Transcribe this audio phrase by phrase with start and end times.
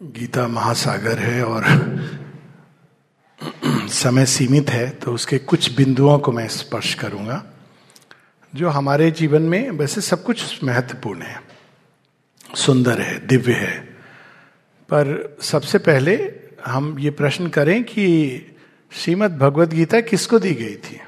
[0.00, 1.64] गीता महासागर है और
[3.88, 7.44] समय सीमित है तो उसके कुछ बिंदुओं को मैं स्पर्श करूँगा,
[8.54, 11.40] जो हमारे जीवन में वैसे सब कुछ महत्वपूर्ण है।
[12.56, 13.78] सुंदर है, दिव्य है।
[14.88, 16.16] पर सबसे पहले
[16.66, 18.06] हम ये प्रश्न करें कि
[18.92, 21.00] श्रीमद् भगवत गीता किसको दी गई थी?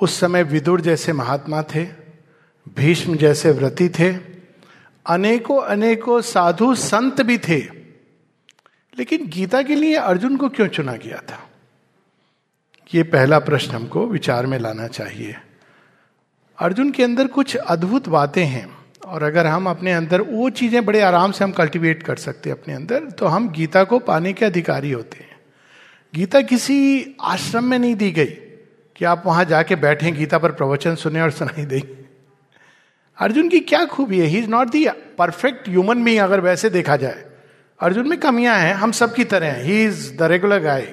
[0.00, 1.84] उस समय विदुर जैसे महात्मा थे,
[2.76, 4.31] भीष्म जैसे व्रती थे
[5.06, 7.58] अनेकों अनेकों साधु संत भी थे।
[8.94, 11.38] लेकिन गीता के लिए अर्जुन को क्यों चुना गया था?
[12.94, 15.34] ये पहला प्रश्न हमको विचार में लाना चाहिए।
[16.58, 18.66] अर्जुन के अंदर कुछ अद्भुत बातें हैं,
[19.06, 22.56] और अगर हम अपने अंदर वो चीज़ें बड़े आराम से हम कल्टीवेट कर सकते हैं
[22.56, 25.40] अपने अंदर तो हम गीता को पाने के अधिकारी होते हैं।
[26.14, 28.24] गीता किसी आश्रम में नहीं दी गई
[28.96, 32.00] कि आप वहाँ जाके बैठे, गीता पर प्रवचन सुने और सुनाई देंगे
[33.18, 34.86] अर्जुन की क्या खूबी है he is not the
[35.18, 37.24] perfect human being अगर वैसे देखा जाए।
[37.80, 40.86] अर्जुन में कमियाँ हैं, हम सब की तरह हैं। Is the regular guy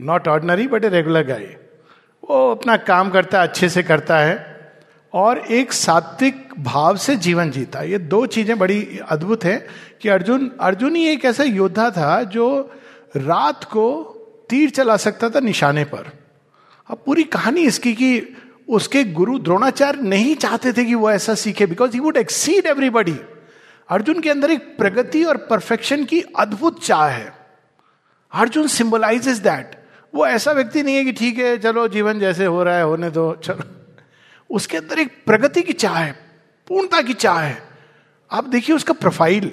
[0.00, 1.44] not ordinary but a regular guy
[2.24, 4.54] वो अपना काम करता है, अच्छे से करता है,
[5.12, 9.56] और एक सात्विक भाव से जीवन जीता ये दो चीज़ें बड़ी अद्भुत है
[10.02, 12.48] कि अर्जुन अर्जुन ही एक ऐसा योद्धा था जो
[13.16, 13.86] रात को
[14.50, 16.10] तीर चला सकता था निशाने पर।
[16.90, 18.18] अब पूरी कहानी इसकी कि
[18.68, 23.16] उसके गुरु द्रोणाचार्य नहीं चाहते थे कि वो ऐसा सीखे because he would exceed everybody
[23.88, 27.32] Arjun के अंदर एक प्रगति और परफेक्शन की अद्भुत चाह है।
[28.32, 32.62] अर्जुन सिंबलाइज दैट वो ऐसा व्यक्ति नहीं है कि ठीक है, चलो जीवन जैसे हो
[32.62, 33.64] रहा है, होने दो, चलो।
[34.50, 36.12] उसके अंदर एक प्रगति की चाह है,
[36.68, 37.62] पूर्णता की चाह है।
[38.32, 39.52] आप देखिए उसका प्रोफ़ाइल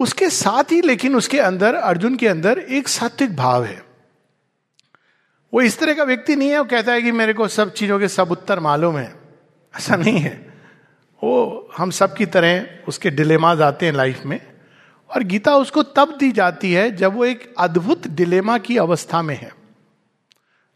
[0.00, 3.83] उसके साथ ही, लेकिन उसके अंदर, अर्जुन के अंदर एक सात्विक भाव है।
[5.54, 7.98] वो इस तरह का व्यक्ति नहीं है, वो कहता है कि मेरे को सब चीज़ों
[7.98, 9.14] के सब उत्तर मालूम है।
[9.76, 10.54] ऐसा नहीं है।
[11.24, 14.40] वो, हम सब की तरह उसके डिलेमाज आते हैं लाइफ में,
[15.10, 19.36] और गीता उसको तब दी जाती है जब वो एक अद्भुत डिलेमा की अवस्था में
[19.36, 19.52] है।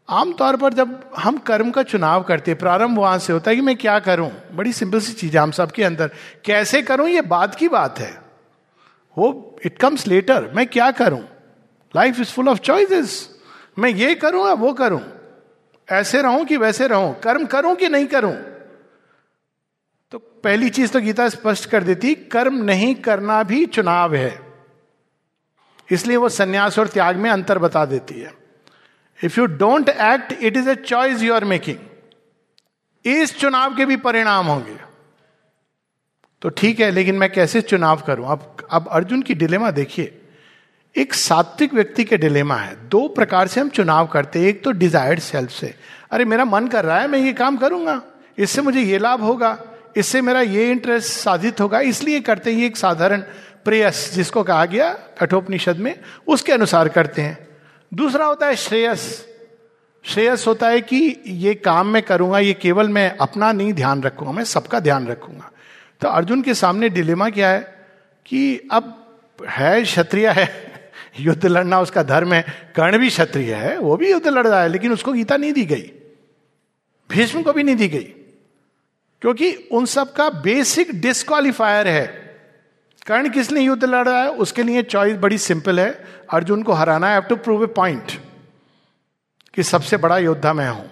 [0.09, 3.61] आमतौर पर जब हम कर्म का चुनाव करते हैं, प्रारंभ वहाँ से होता है कि
[3.61, 4.31] मैं क्या करूँ?
[4.53, 6.11] बड़ी सिंपल सी चीज़ है हम सबके अंदर।
[6.45, 7.09] कैसे करूँ?
[7.09, 8.21] ये बात की बात है।
[9.17, 11.21] वो इट कम्स लेटर मैं क्या करूँ?
[11.95, 13.38] Life is full of choices
[13.79, 15.01] मैं ये करूँ या वो करूँ?
[15.87, 17.19] ऐसे रहूँ कि वैसे रहूँ?
[17.19, 18.33] कर्म करूँ कि नहीं करूँ?
[20.11, 24.39] तो पहली चीज़ तो गीता स्पष्ट कर देती, कर्म नहीं करना भी चुनाव है।
[25.91, 28.33] इसलिए वो सन्यास और त्याग में अंतर बता देती है।
[29.23, 31.77] If you don't act it is a choice you are making
[33.05, 34.77] इस चुनाव के भी परिणाम होंगे।
[36.41, 38.27] तो ठीक है, लेकिन मैं कैसे चुनाव करूँ?
[38.27, 40.21] अब अब अर्जुन की डिलेमा देखिए।
[40.97, 44.71] एक सात्विक व्यक्ति के डिलेमा है। दो प्रकार से हम चुनाव करते हैं, एक तो
[44.71, 45.75] डिजायर्ड सेल्फ से।
[46.11, 48.01] अरे, मेरा मन कर रहा है, मैं ये काम करूँगा।
[48.37, 49.63] इससे मुझे ये लाभ होगा,
[49.97, 53.21] इससे मेरा ये इंटरेस्ट साधित होगा। इसलिए करते हैं एक साधारण
[53.65, 57.47] प्रेयस, जिसको कहा गया कठोपनिषद में, उसके अनुसार करते हैं।
[57.93, 59.27] दूसरा होता है श्रेयस।
[60.03, 64.31] श्रेयस होता है कि ये काम मैं करूँगा, ये केवल मैं अपना नहीं ध्यान रखूँगा,
[64.31, 65.51] मैं सबका ध्यान रखूँगा।
[66.01, 67.87] तो अर्जुन के सामने डिलेमा क्या है?
[68.25, 69.05] कि अब
[69.49, 70.68] है, क्षत्रिय है
[71.15, 72.41] युद्ध लड़ना उसका धर्म है,
[72.75, 75.65] कर्ण भी क्षत्रिय है, वो भी युद्ध लड़ रहा है, लेकिन उसको गीता नहीं दी
[75.65, 75.91] गई।
[77.09, 78.13] भीष्म को भी नहीं दी गई,
[79.21, 82.05] क्योंकि उन सब का बेसिक डिस्कालीफायर है।
[83.07, 84.29] कर्ण किस लिए युद्ध लड़ रहा है?
[84.31, 85.89] उसके लिए चॉइस बड़ी सिंपल है।
[86.29, 88.11] अर्जुन को हराना है टू प्रूव ए पॉइंट
[89.53, 90.89] कि सबसे बड़ा योद्धा मैं हूँ।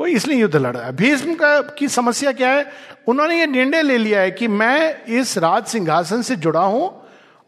[0.00, 2.66] वो इसलिए युद्ध लड़ रहा है। भीष्म का, की समस्या क्या है?
[3.08, 7.03] उन्होंने ये निर्णय ले लिया है कि मैं इस राज सिंहासन से जुड़ा हूँ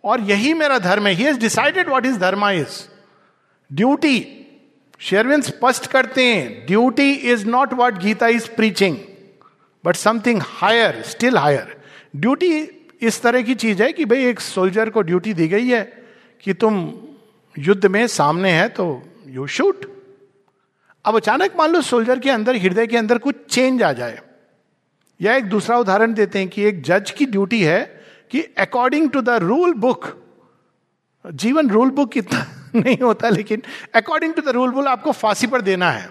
[0.06, 2.82] और यही मेरा धर्म है। He has decided what is dharma is
[3.70, 4.16] duty
[5.00, 8.96] Sherwin स्पष्ट करते हैं। Duty is not what Gita is preaching
[9.84, 11.76] but something higher still higher
[12.16, 12.68] duty
[13.00, 15.82] इस तरह की चीज़ है कि भाई एक सोल्जर को ड्यूटी दी गई है
[16.44, 16.92] कि तुम
[17.58, 19.84] युद्ध में सामने है तो यू शूट
[21.04, 24.18] अब अचानक मान लो सोल्जर के अंदर, हृदय के अंदर कुछ चेंज आ जाए।
[25.20, 27.96] या एक दूसरा उदाहरण देते हैं कि एक जज की ड्यूटी है
[28.30, 30.06] कि according to the rule book
[31.26, 33.62] जीवन रूल बुक इतना नहीं होता, लेकिन
[33.94, 36.10] according to the rule book आपको फांसी पर देना है।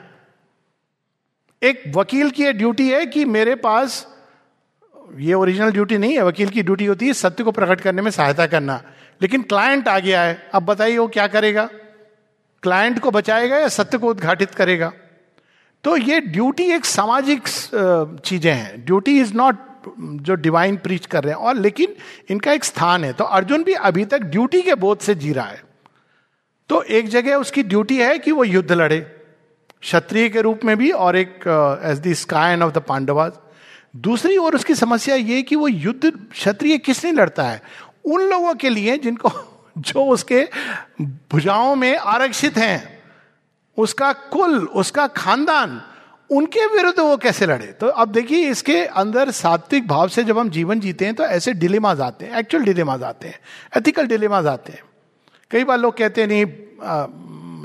[1.61, 4.07] एक वकील की ड्यूटी है कि मेरे पास,
[5.17, 8.11] ये ओरिजिनल ड्यूटी नहीं है, वकील की ड्यूटी होती है सत्य को प्रकट करने में
[8.11, 8.81] सहायता करना।
[9.21, 11.69] लेकिन क्लाइंट आ गया है, अब बताइए वो क्या करेगा?
[12.63, 14.91] क्लाइंट को बचाएगा या सत्य को उद्घाटित करेगा?
[15.83, 17.47] तो ये ड्यूटी एक सामाजिक
[18.25, 19.55] चीज़ें हैं। ड्यूटी इज़ नॉट
[19.99, 21.95] जो डिवाइन प्रीच कर रहे हैं। और लेकिन
[22.29, 25.45] इनका एक स्थान है। तो अर्जुन भी अभी तक ड्यूटी के बोध से जी रहा
[25.45, 25.63] है।
[26.69, 28.99] तो एक जगह उसकी ड्यूटी है कि वो युद्ध लड़े।
[29.81, 31.39] क्षत्रिय के रूप में भी और एक
[31.85, 33.31] as the scion of the Pandavas
[33.95, 37.61] दूसरी ओर उसकी समस्या ये कि वो युद्ध क्षत्रिय किस नहीं लड़ता है?
[38.05, 39.31] उन लोगों के लिए जिनको,
[39.77, 40.49] जो उसके
[41.01, 43.03] भुजाओं में आरक्षित हैं।
[43.77, 45.81] उसका कुल, उसका खानदान
[46.29, 47.65] उनके विरुद्ध वो कैसे लड़े?
[47.65, 51.53] तो अब देखिए, इसके अंदर सात्विक भाव से जब हम जीवन जीते हैं तो ऐसे
[51.53, 53.39] डिलेमाज आते हैं एक्चुअल डिलेमाज आते हैं
[53.77, 54.83] एथिकल डिलेमाज आते हैं।
[55.51, 56.45] कई बार लोग कहते हैं, नहीं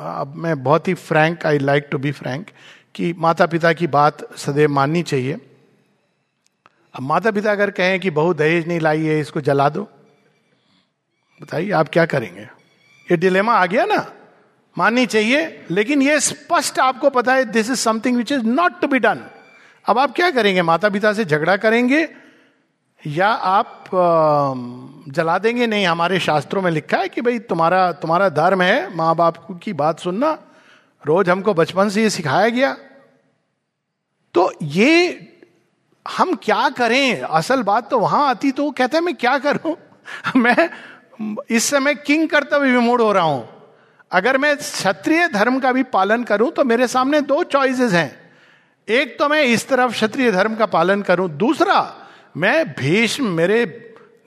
[0.01, 2.51] अब मैं बहुत ही frank I like to be frank
[2.95, 5.33] कि माता पिता की बात सदैव माननी चाहिए।
[6.95, 9.83] अब माता पिता अगर कहें कि, बहु, दहेज नहीं लाई है, इसको जला दो।
[11.41, 12.43] बताइए, आप क्या करेंगे?
[13.09, 14.13] ये डिलेमा आ गया ना?
[14.81, 18.87] माननी चाहिए, लेकिन ये स्पष्ट आपको पता है this is something which is not to
[18.87, 19.21] be done
[19.85, 20.63] अब आप क्या करेंगे?
[20.63, 22.09] माता पिता से झगड़ा करेंगे,
[23.03, 23.91] या आप
[25.09, 25.67] जला देंगे?
[25.67, 29.73] नहीं, हमारे शास्त्रों में लिखा है कि भाई, तुम्हारा तुम्हारा धर्म है माँ बाप की
[29.73, 30.39] बात सुनना।
[31.05, 32.77] रोज हमको बचपन से ये सिखाया गया।
[34.35, 35.27] तो ये
[36.07, 37.23] हम क्या करें?
[37.23, 39.77] असल बात तो वहाँ आती तो वो कहते हैं, मैं क्या करूँ?
[40.37, 40.71] मैं
[41.51, 43.60] इस समय किंग कर्तव्य विमूढ़ हो रहा हूँ।
[44.13, 48.21] अगर मैं क्षत्रिय धर्म का भी पालन करूँ तो मेरे सामने दो चॉइसेस हैं।
[48.89, 51.95] एक तो मैं इस तरफ़ क्षत्रिय धर्म का पालन करूँ, दूसरा,
[52.37, 53.65] मैं भीष्म, मेरे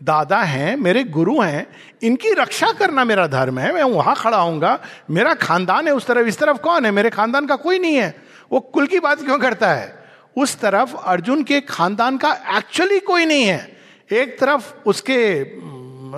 [0.03, 1.67] दादा हैं, मेरे गुरु हैं,
[2.03, 6.27] इनकी रक्षा करना मेरा धर्म है, मैं वहाँ खड़ा होऊँगा, मेरा खानदान है उस तरफ़,
[6.27, 6.91] इस तरफ़ कौन है?
[6.91, 8.15] मेरे खानदान का कोई नहीं है।
[8.51, 10.03] वो कुल की बात क्यों करता है?
[10.37, 13.77] उस तरफ़ अर्जुन के खानदान का एक्चुअली कोई नहीं है।
[14.11, 15.43] एक तरफ़ उसके,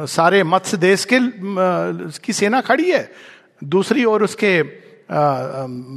[0.05, 1.19] सारे मत्स्य देश के
[2.19, 4.63] की सेना खड़ी है। दूसरी ओर उसके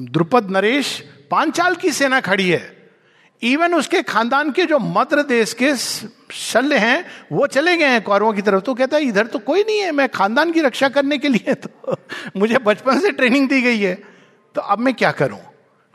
[0.04, 2.78] द्रुपद नरेश पांचाल की सेना खड़ी है।
[3.42, 5.76] इवन उसके खानदान के जो मद्र देश के
[6.32, 9.62] शल्य हैं, वो चले गए हैं कौरवों की तरफ़। तो कहता है, इधर तो कोई
[9.62, 11.96] नहीं है, मैं खानदान की रक्षा करने के लिए तो
[12.36, 13.94] मुझे बचपन से ट्रेनिंग दी गई है।
[14.54, 15.40] तो अब मैं क्या करूँ?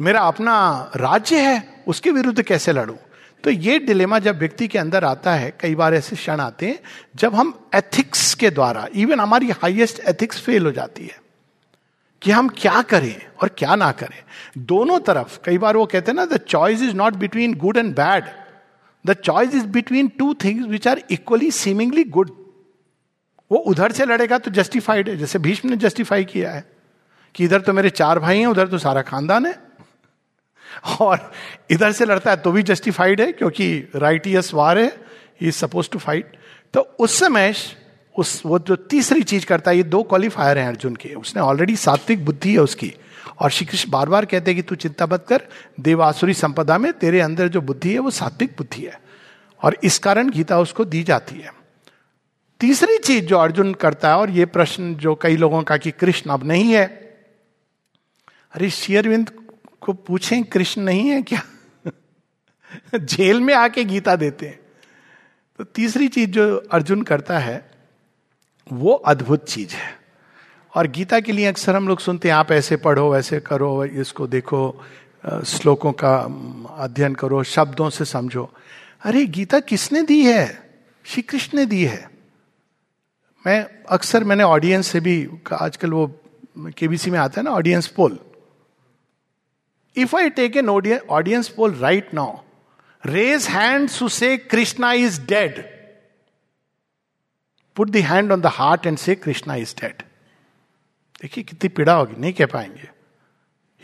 [0.01, 2.95] मेरा अपना राज्य है, उसके विरुद्ध कैसे लड़ूं?
[3.43, 6.79] तो ये डिलेमा जब व्यक्ति के अंदर आता है, कई बार ऐसे क्षण आते हैं,
[7.15, 11.22] जब हम एथिक्स के द्वारा इवन हमारी हाईएस्ट एथिक्स फेल हो जाती है।
[12.23, 14.21] कि हम क्या करें और क्या ना करें।
[14.57, 17.93] दोनों तरफ़, कई बार वो कहते हैं ना the choice is not between good and
[17.95, 18.25] bad
[19.05, 22.31] the choice is between two things which are equally seemingly good
[23.51, 26.65] वो उधर से लड़ेगा तो जस्टिफाइड है, जैसे भीष्म ने जस्टिफाई किया है
[27.35, 29.55] कि इधर तो मेरे चार भाई हैं, उधर तो सारा खानदान है।
[31.01, 31.31] और
[31.71, 34.87] इधर से लड़ता है तो भी जस्टिफाइड है, क्योंकि राइटियस वार है
[35.41, 36.37] ही इज़ सपोज़ टू फाइट
[36.73, 37.53] तो उस समय
[38.17, 41.75] उस, वो जो तीसरी चीज़ करता है, ये दो क्वालिफायर हैं अर्जुन के। उसने ऑलरेडी
[41.75, 42.93] सात्विक बुद्धि है उसकी।
[43.39, 45.41] और श्री कृष्ण बार बार कहते हैं कि तू चिंता मत कर,
[45.79, 49.01] देवासुरी संपदा में तेरे अंदर जो बुद्धि है, वो सात्विक बुद्धि है।
[49.63, 51.53] और इस कारण गीता उसको दी जाती है।
[52.59, 56.29] तीसरी चीज़ जो अर्जुन करता है, और ये प्रश्न जो कई लोगों का कि कृष्ण
[56.29, 56.85] अब नहीं है।
[58.53, 59.31] अरे शेयरविंद
[59.81, 61.41] को पूछें, कृष्ण नहीं है क्या?
[62.97, 64.59] जेल में आके गीता देते हैं।
[65.57, 67.72] तो तीसरी चीज़ जो अर्जुन करता है
[68.71, 69.99] वो अद्भुत चीज़ है।
[70.75, 74.27] और गीता के लिए अक्सर हम लोग सुनते हैं आप ऐसे पढ़ो वैसे करो इसको
[74.27, 74.83] देखो
[75.45, 76.15] श्लोकों का
[76.77, 78.49] अध्ययन करो शब्दों से समझो।
[79.03, 80.73] अरे गीता किसने दी है?
[81.05, 82.09] श्री कृष्ण ने दी है।
[83.45, 86.07] मैं अक्सर मैंने ऑडियंस से भी आजकल वो
[86.77, 88.19] केबीसी में आता है ना audience poll
[89.97, 92.31] if I take an audience poll right now,
[93.05, 95.61] raise hands who say Krishna is dead.
[97.77, 100.03] Put the hand on the heart and say Krishna is dead
[101.21, 102.89] देखिए कितनी पीड़ा होगी, नहीं कह पाएँगे।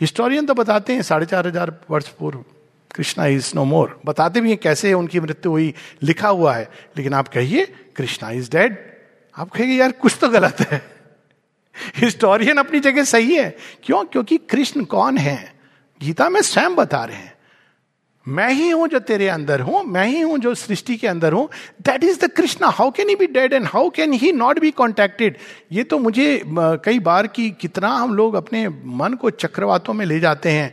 [0.00, 2.44] हिस्टोरियन तो बताते हैं, साढ़े चार हज़ार वर्ष पूर्व
[2.94, 7.14] कृष्णा इज़ नो मोर बताते भी हैं कैसे उनकी मृत्यु हुई, लिखा हुआ है, लेकिन
[7.14, 7.66] आप कहिए
[7.96, 8.78] कृष्णा इज़ डेड
[9.36, 10.82] आप कहेंगे यार, कुछ तो गलत है।
[11.96, 14.04] हिस्टोरियन अपनी जगह सही है। क्यों?
[14.04, 15.54] क्योंकि कृष्ण कौन है?
[16.00, 17.34] गीता में स्वयं बता रहे हैं।
[18.26, 21.48] मैं ही हूँ जो तेरे अंदर हूँ मैं ही हूँ जो सृष्टि के अंदर हूँ।
[21.82, 24.70] That is the Krishna how can he be dead and how can he not be
[24.70, 25.36] contacted
[25.72, 26.42] ये तो मुझे
[26.84, 30.72] कई बार की कितना हम लोग अपने मन को चक्रवातों में ले जाते हैं।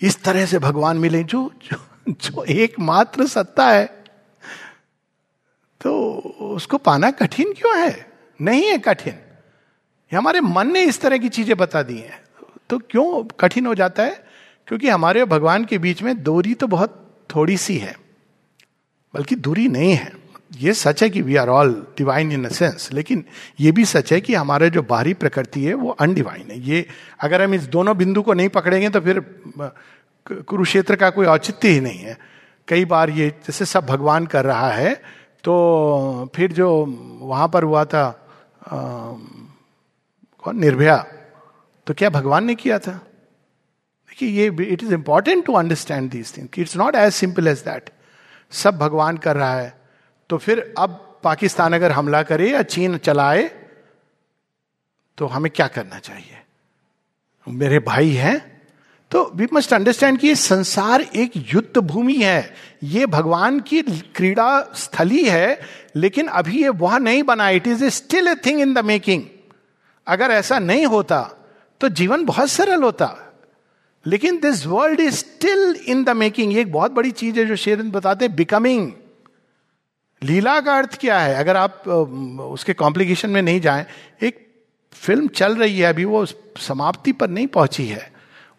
[0.00, 1.76] इस तरह से भगवान मिले जो जो,
[2.08, 3.84] जो एकमात्र सत्ता है।
[5.80, 5.94] तो
[6.54, 8.06] उसको पाना कठिन क्यों है?
[8.40, 9.14] नहीं है कठिन।
[10.12, 12.22] हमारे मन ने इस तरह की चीज़ें बता दी हैं।
[12.70, 14.22] तो क्यों कठिन हो जाता है?
[14.68, 17.94] क्योंकि हमारे और भगवान के बीच में दूरी तो बहुत थोड़ी सी है,
[19.14, 20.12] बल्कि दूरी नहीं है।
[20.52, 23.24] ये सच है कि we are all divine in a sense लेकिन
[23.60, 26.86] ये भी सच है कि हमारे जो बाहरी प्रकृति है, वो अनडिवाइन है। ये
[27.20, 29.20] अगर हम इस दोनों बिंदु को नहीं पकड़ेंगे तो फिर
[30.26, 32.16] कुरुक्षेत्र का कोई औचित्य ही नहीं है।
[32.68, 34.94] कई बार ये, जैसे सब भगवान कर रहा है
[35.44, 36.68] तो फिर जो
[37.20, 38.04] वहाँ पर हुआ था
[40.42, 40.58] कौन?
[40.58, 40.96] निर्भया।
[41.86, 43.00] तो क्या भगवान ने किया था?
[44.18, 47.90] कि ये it is important to understand these thing it's not as simple as that
[48.52, 49.72] सब भगवान कर रहा है
[50.30, 53.50] तो फिर अब पाकिस्तान अगर हमला करे या चीन चलाए
[55.18, 56.40] तो हमें क्या करना चाहिए?
[57.46, 58.38] मेरे भाई हैं
[59.10, 65.24] तो वी मस्ट अंडरस्टैंड कि संसार एक युद्ध भूमि है। ये भगवान की क्रीड़ा स्थली
[65.24, 65.60] है,
[65.96, 69.22] लेकिन अभी ये वह नहीं बना it is a still a thing in the making
[70.06, 71.20] अगर ऐसा नहीं होता
[71.80, 73.23] तो जीवन बहुत सरल होता।
[74.06, 77.90] लेकिन this world is still in the making एक बहुत बड़ी चीज़ है जो शेरन
[77.90, 78.92] बताते हैं बिकमिंग
[80.22, 81.34] लीला का अर्थ क्या है?
[81.34, 81.88] अगर आप
[82.50, 83.86] उसके कॉम्प्लिकेशन में नहीं जाएँ,
[84.22, 86.26] एक फ़िल्म चल रही है अभी, वो
[86.58, 88.12] समाप्ति पर नहीं पहुँची है।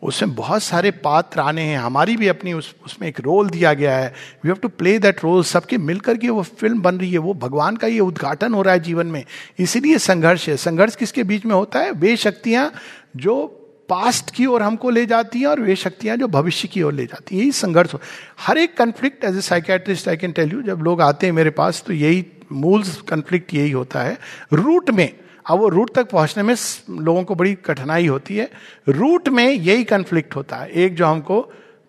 [0.04, 3.98] उसमें बहुत सारे पात्र आने हैं। हमारी भी अपनी उस, उसमें एक रोल दिया गया
[3.98, 4.08] है।
[4.44, 7.34] We have to play that role सबके मिलकर के वो फ़िल्म बन रही है। वो
[7.34, 9.26] भगवान का ये उद्घाटन हो रहा है जीवन में।
[9.60, 11.92] इसीलिए संघर्ष है। संघर्ष किसके बीच में होता है?
[11.92, 12.74] वे शक्तियाँ
[13.16, 16.94] जो पास्ट की ओर हमको ले जाती हैं और वे शक्तियाँ जो भविष्य की ओर
[16.94, 18.00] ले जाती हैं। यही संघर्ष हो।
[18.40, 21.50] हर एक conflict as a psychiatrist I can tell you जब लोग आते हैं मेरे
[21.50, 24.18] पास तो यही मूल कन्फ्लिक्ट यही होता है।
[24.54, 26.56] रूट में, अब वो रूट तक पहुँचने में
[26.90, 28.50] लोगों को बड़ी कठिनाई होती है।
[28.90, 31.40] रूट में यही कन्फ्लिक्ट होता है। एक जो हमको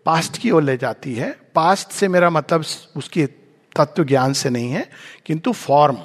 [0.06, 2.64] पास्ट की ओर ले जाती है। पास्ट से मेरा मतलब
[2.96, 3.26] उसकी
[3.76, 4.88] तत्व ज्ञान से नहीं है,
[5.26, 5.98] किंतु फॉर्म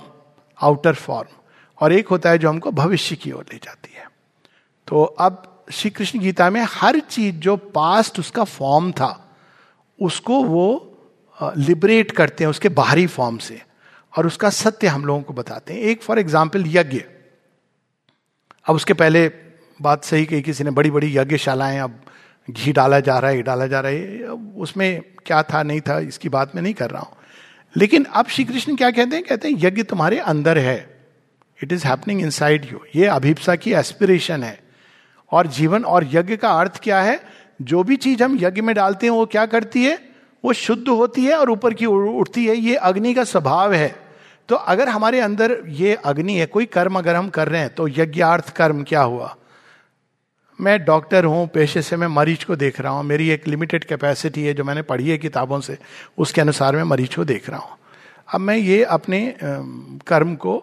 [0.59, 1.35] आउटर फॉर्म
[1.81, 4.07] और एक होता है जो हमको भविष्य की ओर ले जाती है।
[4.87, 9.37] तो अब श्री कृष्ण गीता में हर चीज़ जो पास्ट उसका फॉर्म था,
[9.99, 10.87] उसको वो
[11.57, 13.61] लिबरेट करते हैं उसके बाहरी फॉर्म से।
[14.13, 17.01] और उसका सत्य हम लोगों को बताते हैं। एक फॉर एग्ज़ाम्पल यज्ञ।
[18.65, 19.27] अब उसके पहले
[19.79, 21.99] बात सही कही किसी ने बड़ी बड़ी यज्ञशालाएँ, अब
[22.47, 26.29] घी डाला जा रहा है डाला जा रहा है उसमें क्या था, नहीं था, इसकी
[26.29, 27.17] बात मैं नहीं कर रहा हूँ।
[27.75, 29.25] लेकिन अब श्री कृष्ण क्या कहते हैं?
[29.25, 30.77] कहते हैं, यज्ञ तुम्हारे अंदर है।
[31.59, 34.70] It is happening inside you ये अभिप्सा की एस्पिरेशन है।
[35.31, 37.19] और जीवन और यज्ञ का अर्थ क्या है?
[37.61, 39.97] जो भी चीज़ हम यज्ञ में डालते हैं, वो क्या करती है?
[40.43, 43.95] वो शुद्ध होती है और ऊपर की उठती है। ये अग्नि का स्वभाव है।
[44.49, 47.87] तो अगर हमारे अंदर ये अग्नि है, कोई कर्म अगर हम कर रहे हैं तो
[47.87, 49.35] यज्ञार्थ कर्म क्या हुआ?
[50.59, 54.43] मैं डॉक्टर हूँ, पेशे से मैं मरीज़ को देख रहा हूँ। मेरी एक लिमिटेड कैपेसिटी
[54.43, 55.77] है, जो मैंने पढ़ी है किताबों से,
[56.17, 57.77] उसके अनुसार मैं मरीज़ को देख रहा हूँ।
[58.33, 59.35] अब मैं ये अपने
[60.07, 60.57] कर्म को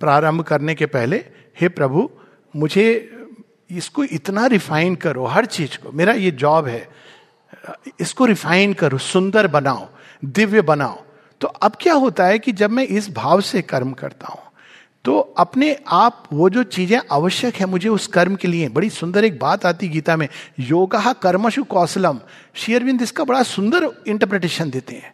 [0.00, 1.24] प्रारंभ करने के पहले,
[1.60, 2.08] हे प्रभु,
[2.54, 2.86] मुझे
[3.70, 6.88] इसको इतना रिफाइन करो, हर चीज़ को, मेरा ये जॉब है,
[8.00, 9.88] इसको रिफाइन करो, सुंदर बनाओ,
[10.24, 11.02] दिव्य बनाओ।
[11.40, 14.40] तो अब क्या होता है कि जब मैं इस भाव से कर्म करता हूँ
[15.04, 19.24] तो अपने आप वो जो चीज़ें आवश्यक है मुझे उस कर्म के लिए, बड़ी सुंदर
[19.24, 20.28] एक बात आती गीता में,
[20.60, 22.20] योगा कर्मशु कौशलम
[22.56, 25.12] शेयरविंद इसका बड़ा सुंदर इंटरप्रिटेशन देते हैं।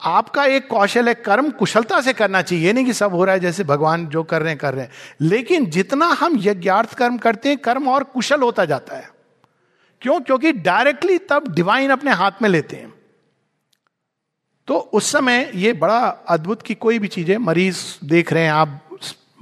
[0.00, 3.40] आपका एक कौशल है, कर्म कुशलता से करना चाहिए। नहीं कि सब हो रहा है
[3.40, 7.48] जैसे भगवान जो कर रहे हैं, कर रहे हैं। लेकिन जितना हम यज्ञार्थ कर्म करते
[7.48, 9.08] हैं, कर्म और कुशल होता जाता है।
[10.02, 10.20] क्यों?
[10.20, 12.92] क्योंकि डायरेक्टली तब डिवाइन अपने हाथ में लेते हैं।
[14.68, 15.98] तो उस समय ये बड़ा
[16.28, 18.82] अद्भुत की कोई भी चीज़ है मरीज़ देख रहे हैं, आप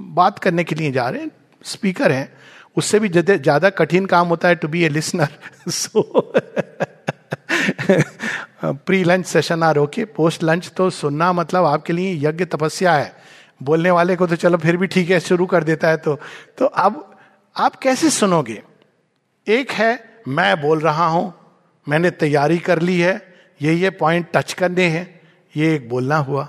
[0.01, 1.31] बात करने के लिए जा रहे हैं
[1.63, 2.37] स्पीकर हैं,
[2.77, 5.27] उससे भी ज़्यादा कठिन काम होता है to be a listener
[5.69, 6.01] so
[7.87, 13.13] pre lunch session are okay post lunch तो सुनना मतलब आपके लिए यज्ञ तपस्या है।
[13.63, 16.15] बोलने वाले को तो चलो फिर भी ठीक है, शुरू कर देता है तो।
[16.57, 17.17] तो अब
[17.55, 18.61] आप कैसे सुनोगे?
[19.47, 21.33] एक है, मैं बोल रहा हूँ,
[21.87, 23.21] मैंने तैयारी कर ली है
[23.59, 25.07] ये ये पॉइंट टच करने हैं,
[25.53, 26.47] ये एक बोलना हुआ।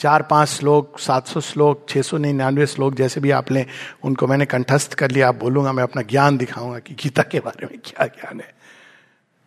[0.00, 3.64] चार पाँच श्लोक, सात सौ श्लोक, छह सौ निन्यानवे श्लोक जैसे भी आप लें
[4.04, 7.66] उनको मैंने कंठस्थ कर लिया, आप बोलूँगा, मैं अपना ज्ञान दिखाऊँगा कि गीता के बारे
[7.66, 8.52] में क्या ज्ञान है।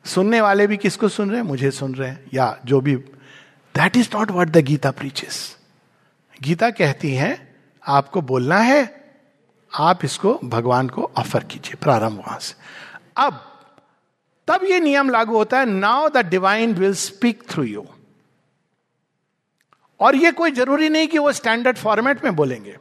[0.06, 1.48] सुनने वाले भी किसको सुन रहे हैं?
[1.48, 2.96] मुझे सुन रहे हैं। या जो भी।
[3.76, 5.58] That is not what the Gita preaches
[6.44, 7.56] Gita कहती है,
[7.88, 9.14] आपको बोलना है,
[9.74, 12.56] आप इसको भगवान को ऑफ़र कीजिए, प्रारंभ वहाँ से।
[13.18, 13.48] अब,
[14.48, 17.86] तब ये नियम लागू होता है now the divine will speak through you
[20.00, 22.78] और ये कोई ज़रूरी नहीं कि वो स्टैंडर्ड फॉर्मेट में बोलेंगे।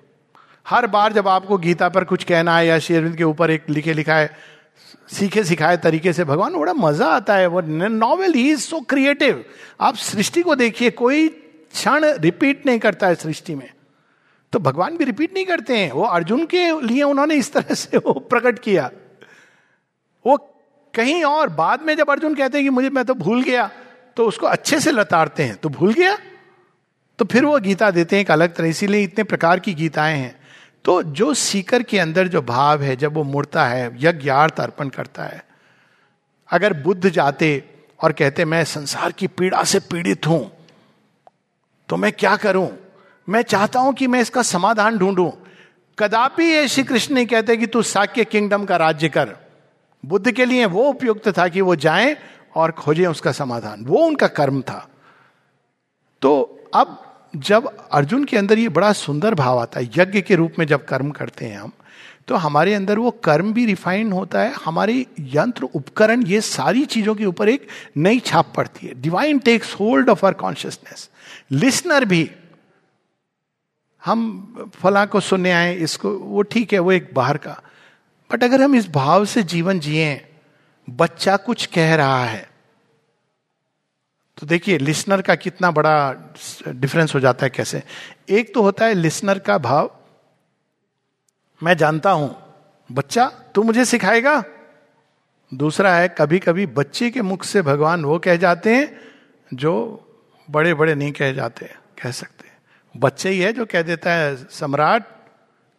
[0.68, 3.92] हर बार जब आपको गीता पर कुछ कहना है या शेरविंद के ऊपर एक लिखे
[3.92, 4.59] लिखा है
[5.10, 9.44] सीखे सिखाए तरीके से भगवान, बड़ा मज़ा आता है वो नॉवेल ही इज़ सो क्रिएटिव
[9.80, 13.70] आप सृष्टि को देखिए, कोई क्षण रिपीट नहीं करता है सृष्टि में।
[14.52, 17.98] तो भगवान भी रिपीट नहीं करते हैं। वो अर्जुन के लिए उन्होंने इस तरह से
[17.98, 18.90] वो प्रकट किया।
[20.24, 20.36] वो
[20.94, 23.70] कहीं और, बाद में जब अर्जुन कहते हैं कि मुझे, मैं तो भूल गया
[24.16, 26.16] तो उसको अच्छे से लताड़ते हैं। तो भूल गया?
[27.18, 30.39] तो फिर वो गीता देते हैं एक अलग तरह, इसीलिए इतने प्रकार की गीताएँ हैं।
[30.84, 35.22] तो जो सीकर के अंदर जो भाव है, जब वो मुड़ता है, यज्ञार्थ अर्पण करता
[35.22, 35.44] है।
[36.50, 37.62] अगर बुद्ध जाते
[38.00, 40.50] और कहते, मैं संसार की पीड़ा से पीड़ित हूँ
[41.88, 42.68] तो मैं क्या करूँ?
[43.28, 45.30] मैं चाहता हूँ कि मैं इसका समाधान ढूंढूं।
[45.98, 49.36] कदापि ये श्री कृष्ण नहीं कहते कि तू साक्य किंगडम का राज्य कर।
[50.06, 52.16] बुद्ध के लिए वो उपयुक्त था कि वो जाएँ
[52.54, 54.88] और खोजें उसका समाधान। वो उनका कर्म था।
[56.22, 56.32] तो
[56.74, 60.66] अब जब अर्जुन के अंदर ये बड़ा सुंदर भाव आता है, यज्ञ के रूप में
[60.66, 61.72] जब कर्म करते हैं हम
[62.28, 67.14] तो हमारे अंदर वो कर्म भी रिफाइंड होता है, हमारे यंत्र उपकरण, ये सारी चीज़ों
[67.14, 71.08] के ऊपर एक नई छाप पड़ती है। Divine takes hold of our consciousness
[71.52, 72.30] listener भी,
[74.02, 77.60] हम फला को सुनने आए, इसको, वो ठीक है, वो एक बाहर का।
[78.30, 80.20] बट अगर हम इस भाव से जीवन जिए,
[80.88, 82.48] बच्चा कुछ कह रहा है
[84.40, 86.12] तो देखिए लिसनर का कितना बड़ा
[86.68, 87.82] डिफरेंस हो जाता है कैसे?
[88.28, 89.90] एक तो होता है लिसनर का भाव,
[91.62, 92.36] मैं जानता हूँ,
[92.90, 94.42] बच्चा, तू मुझे सिखाएगा?
[95.52, 99.00] दूसरा है कभी कभी बच्चे के मुख से भगवान वो कह जाते हैं,
[99.54, 99.72] जो
[100.50, 101.66] बड़े बड़े नहीं कह जाते,
[102.02, 102.48] कह सकते।
[102.94, 105.04] बच्चे ही है जो कह देता है, सम्राट,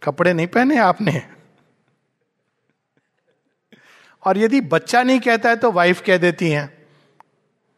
[0.03, 1.21] कपड़े नहीं पहने आपने?
[4.25, 6.80] और यदि बच्चा नहीं कहता है तो वाइफ कह देती हैं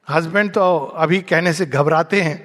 [0.08, 2.38] हस्बैंड तो अभी कहने से घबराते हैं।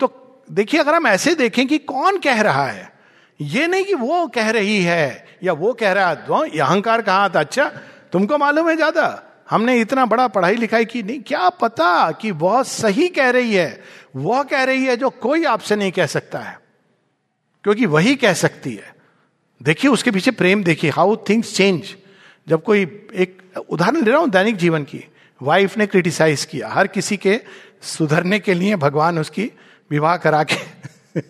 [0.00, 0.12] तो
[0.50, 2.92] देखिए, अगर हम ऐसे देखें कि कौन कह रहा है,
[3.40, 7.40] ये नहीं कि वो कह रही है या वो कह रहा है अहंकार कहा था
[7.40, 7.70] अच्छा
[8.12, 9.22] तुमको मालूम है ज़्यादा?
[9.50, 13.82] हमने इतना बड़ा पढ़ाई लिखाई की नहीं। क्या पता कि वह सही कह रही है,
[14.16, 16.58] वह कह रही है जो कोई आपसे नहीं कह सकता है,
[17.64, 18.94] क्योंकि वही कह सकती है।
[19.60, 21.94] देखिए, उसके पीछे प्रेम, देखिए हाउ थिंग्स चेंज
[22.46, 22.82] जब कोई
[23.14, 23.38] एक
[23.68, 25.04] उदाहरण ले रहा हूँ दैनिक जीवन की।
[25.42, 27.40] वाइफ ने क्रिटिसाइज किया। हर किसी के
[27.82, 29.50] सुधरने के लिए भगवान उसकी
[29.90, 30.56] विवाह करा के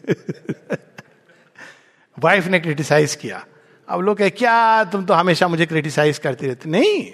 [2.19, 3.45] वाइफ ने क्रिटिसाइज किया।
[3.89, 7.13] अब लोग कहे, क्या तुम तो हमेशा मुझे क्रिटिसाइज करती रहती नहीं,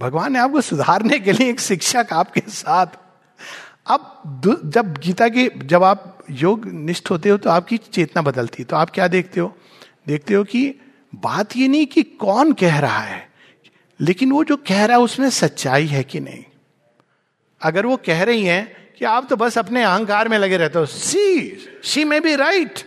[0.00, 2.86] भगवान ने आपको सुधारने के लिए एक शिक्षक आपके साथ
[3.86, 8.64] अब जब गीता की, जब आप योग निष्ठ होते हो तो आपकी चेतना बदलती है।
[8.64, 9.56] तो आप क्या देखते हो?
[10.06, 10.74] देखते हो कि
[11.14, 13.33] बात ये नहीं कि कौन कह रहा है।
[14.04, 16.44] लेकिन वो जो कह रहा है उसमें सच्चाई है कि नहीं?
[17.60, 20.86] अगर वो कह रही हैं कि आप तो बस अपने अहंकार में लगे रहते हो।
[20.86, 22.80] See she may be right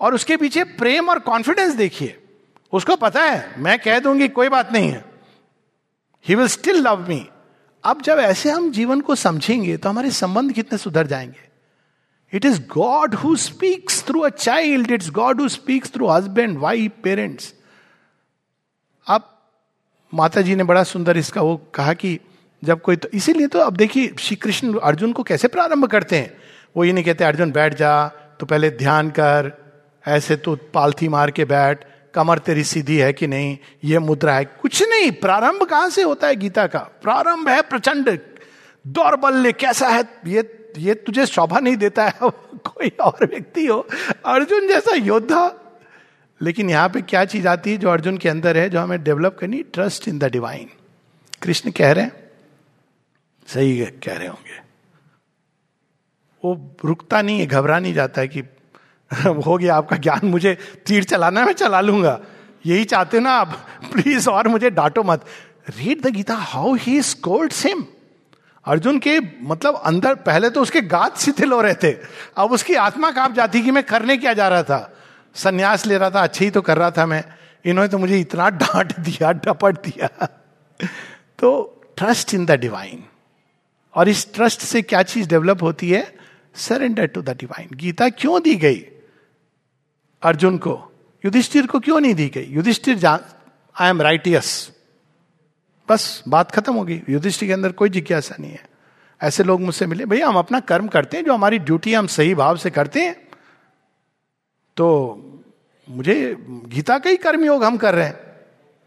[0.00, 2.16] और उसके पीछे प्रेम और कॉन्फिडेंस देखिए।
[2.72, 5.04] उसको पता है, मैं कह दूँगी, कोई बात नहीं है।
[6.26, 7.26] He will still love me
[7.84, 11.48] अब जब ऐसे हम जीवन को समझेंगे तो हमारे संबंध कितने सुधर जाएँगे।
[12.32, 16.92] It is God who speaks through a child it's God who speaks through husband wife
[17.04, 17.54] parents
[20.14, 22.20] माता जी ने बड़ा सुंदर इसका वो कहा कि
[22.64, 26.36] जब कोई तो इसीलिए तो अब देखिए श्री कृष्ण अर्जुन को कैसे प्रारंभ करते हैं?
[26.76, 28.06] वो ये नहीं कहते, अर्जुन, बैठ जा
[28.40, 29.52] तो पहले ध्यान कर,
[30.06, 34.44] ऐसे तो पालथी मार के बैठ, कमर तेरी सीधी है कि नहीं, ये मुद्रा है।
[34.44, 36.78] कुछ नहीं, प्रारंभ कहाँ से होता है गीता का?
[36.78, 38.18] प्रारंभ है प्रचंड,
[38.86, 40.04] दौर्बल्य, कैसा है?
[40.26, 43.86] ये ये तुझे शोभा नहीं देता है, कोई और व्यक्ति हो।
[44.26, 45.56] अर्जुन जैसा योद्धा
[46.42, 49.36] लेकिन यहाँ पे क्या चीज़ आती है जो अर्जुन के अंदर है, जो हमें डेवलप
[49.40, 50.68] करनी trust in the divine
[51.42, 52.12] Krishna कह रहे हैं,
[53.46, 54.70] सही कह रहे होंगे।
[56.44, 58.40] वो रुकता नहीं है, घबरा नहीं जाता है कि
[59.46, 62.20] हो गया आपका ज्ञान, मुझे तीर चलाना है, मैं चला लूँगा।
[62.66, 63.66] यही चाहते हो ना आप?
[63.92, 65.24] प्लीज़ और मुझे डांटो मत।
[65.68, 67.84] Read the Gita how he scolds him
[68.64, 71.92] Arjun के मतलब अंदर, पहले तो उसके गात शिथिल हो रहे थे।
[72.36, 74.96] अब उसकी आत्मा काँप जाती कि मैं करने क्या जा रहा था?
[75.34, 77.24] संन्यास ले रहा था, अच्छे ही तो कर रहा था मैं।
[77.64, 80.26] इन्होंने तो मुझे इतना डांट दिया, डपट दिया।
[81.38, 83.04] तो ट्रस्ट इन द डिवाइन
[83.94, 86.14] और इस ट्रस्ट से क्या चीज़ डेवलप होती है?
[86.54, 88.86] Surrender to the divine Gita क्यों दी गई?
[90.22, 90.92] अर्जुन को।
[91.24, 92.44] युधिष्ठिर को क्यों नहीं दी गई?
[92.44, 93.06] युधिष्ठिर
[93.80, 94.72] आई एम राइटियस
[95.88, 98.66] बस, बात खत्म होगी युधिष्ठिर के अंदर कोई जिज्ञासा नहीं है।
[99.22, 102.34] ऐसे लोग मुझसे मिले, भैया, हम अपना कर्म करते हैं, जो हमारी ड्यूटी हम सही
[102.34, 103.29] भाव से करते हैं
[104.80, 104.88] तो
[105.88, 108.14] मुझे गीता का ही कर्म योग हम कर रहे हैं।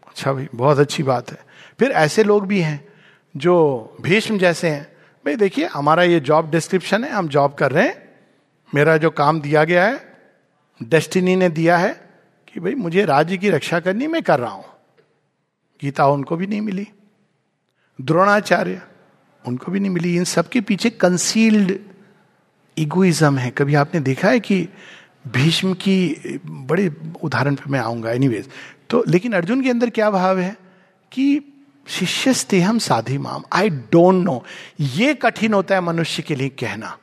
[0.08, 1.38] अच्छा भाई, बहुत अच्छी बात है।
[1.78, 2.88] फिर ऐसे लोग भी हैं
[3.36, 3.54] जो
[4.00, 4.92] भीष्म जैसे हैं।
[5.26, 8.08] भाई देखिए, हमारा ये जॉब डिस्क्रिप्शन है, हम जॉब कर रहे हैं।
[8.74, 10.18] मेरा जो काम दिया गया है
[10.82, 12.10] डेस्टिनी ने दिया है
[12.48, 14.64] कि भाई मुझे राज्य की रक्षा करनी, मैं कर रहा हूँ।
[15.80, 16.88] गीता उनको भी नहीं मिली।
[18.00, 18.82] द्रोणाचार्य
[19.46, 21.78] उनको भी नहीं मिली। इन सबके पीछे कंसील्ड
[22.78, 24.68] इगोइज्म है। कभी आपने देखा है कि
[25.28, 26.88] भीष्म की बड़े
[27.22, 28.48] उदाहरण पर मैं आऊँगा एनीवेज
[28.90, 30.56] तो लेकिन अर्जुन के अंदर क्या भाव है?
[31.12, 31.40] कि
[31.88, 34.44] शिष्य हम साधी माम। आई डोंट नो
[34.80, 36.98] ये कठिन होता है मनुष्य के लिए कहना।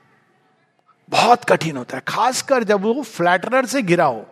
[1.09, 4.25] बहुत कठिन होता है। खासकर जब वो फ्लैटरर से गिरा हो।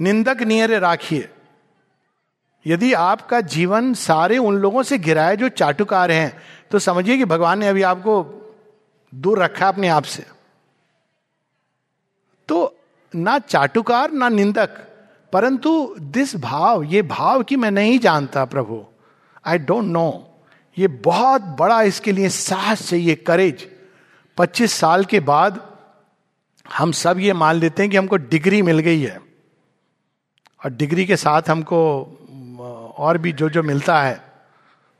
[0.00, 1.28] निंदक नियरे राखिए।
[2.66, 7.24] यदि आपका जीवन सारे उन लोगों से गिरा है जो चाटुकार हैं तो समझिए कि
[7.24, 8.24] भगवान ने अभी आपको
[9.14, 10.26] दूर रखा अपने आप से।
[12.48, 12.76] तो
[13.12, 14.68] ना चाटुकार, ना निंदक,
[15.32, 18.84] परंतु दिस भाव, ये भाव कि मैं नहीं जानता प्रभु।
[19.46, 20.26] आई डोंट नो
[20.76, 23.66] ये बहुत बड़ा इसके लिए साहस चाहिए करेज
[24.38, 25.60] 25 साल के बाद
[26.66, 29.18] हम सब ये मान लेते हैं कि हमको डिग्री मिल गई है।
[30.64, 31.80] और डिग्री के साथ हमको
[32.98, 34.20] और भी जो जो मिलता है,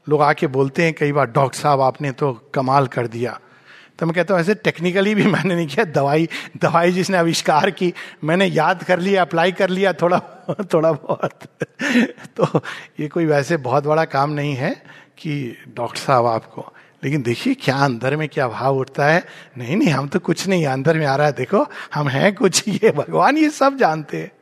[0.06, 3.38] लोग आके बोलते हैं, कई बार, डॉक्टर साहब, आपने तो कमाल कर दिया।
[4.00, 7.94] तो मैं कहता हूँ, ऐसे टेक्निकली भी मैंने नहीं किया। दवाई दवाई जिसने आविष्कार की,
[8.24, 10.18] मैंने याद कर लिया अप्लाई कर लिया थोड़ा
[10.72, 11.32] थोड़ा बहुत।
[12.36, 12.60] तो
[13.00, 14.82] ये कोई वैसे बहुत बड़ा काम नहीं है
[15.18, 16.72] कि डॉक्टर साहब आपको,
[17.04, 19.24] लेकिन देखिए क्या अंदर में क्या भाव उठता है।
[19.58, 22.68] नहीं नहीं, हम तो कुछ नहीं, अंदर में आ रहा है। देखो, हम हैं कुछ,
[22.68, 24.32] ये भगवान ये सब जानते हैं।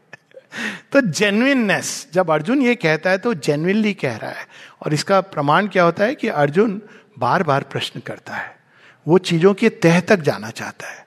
[0.92, 4.46] तो जेन्युइननेस जब अर्जुन ये कहता है तो जेन्युइनली कह रहा है।
[4.86, 6.82] और इसका प्रमाण क्या होता है कि अर्जुन
[7.18, 8.57] बार बार प्रश्न करता है।
[9.06, 11.06] वो चीज़ों के तह तक जाना चाहता है।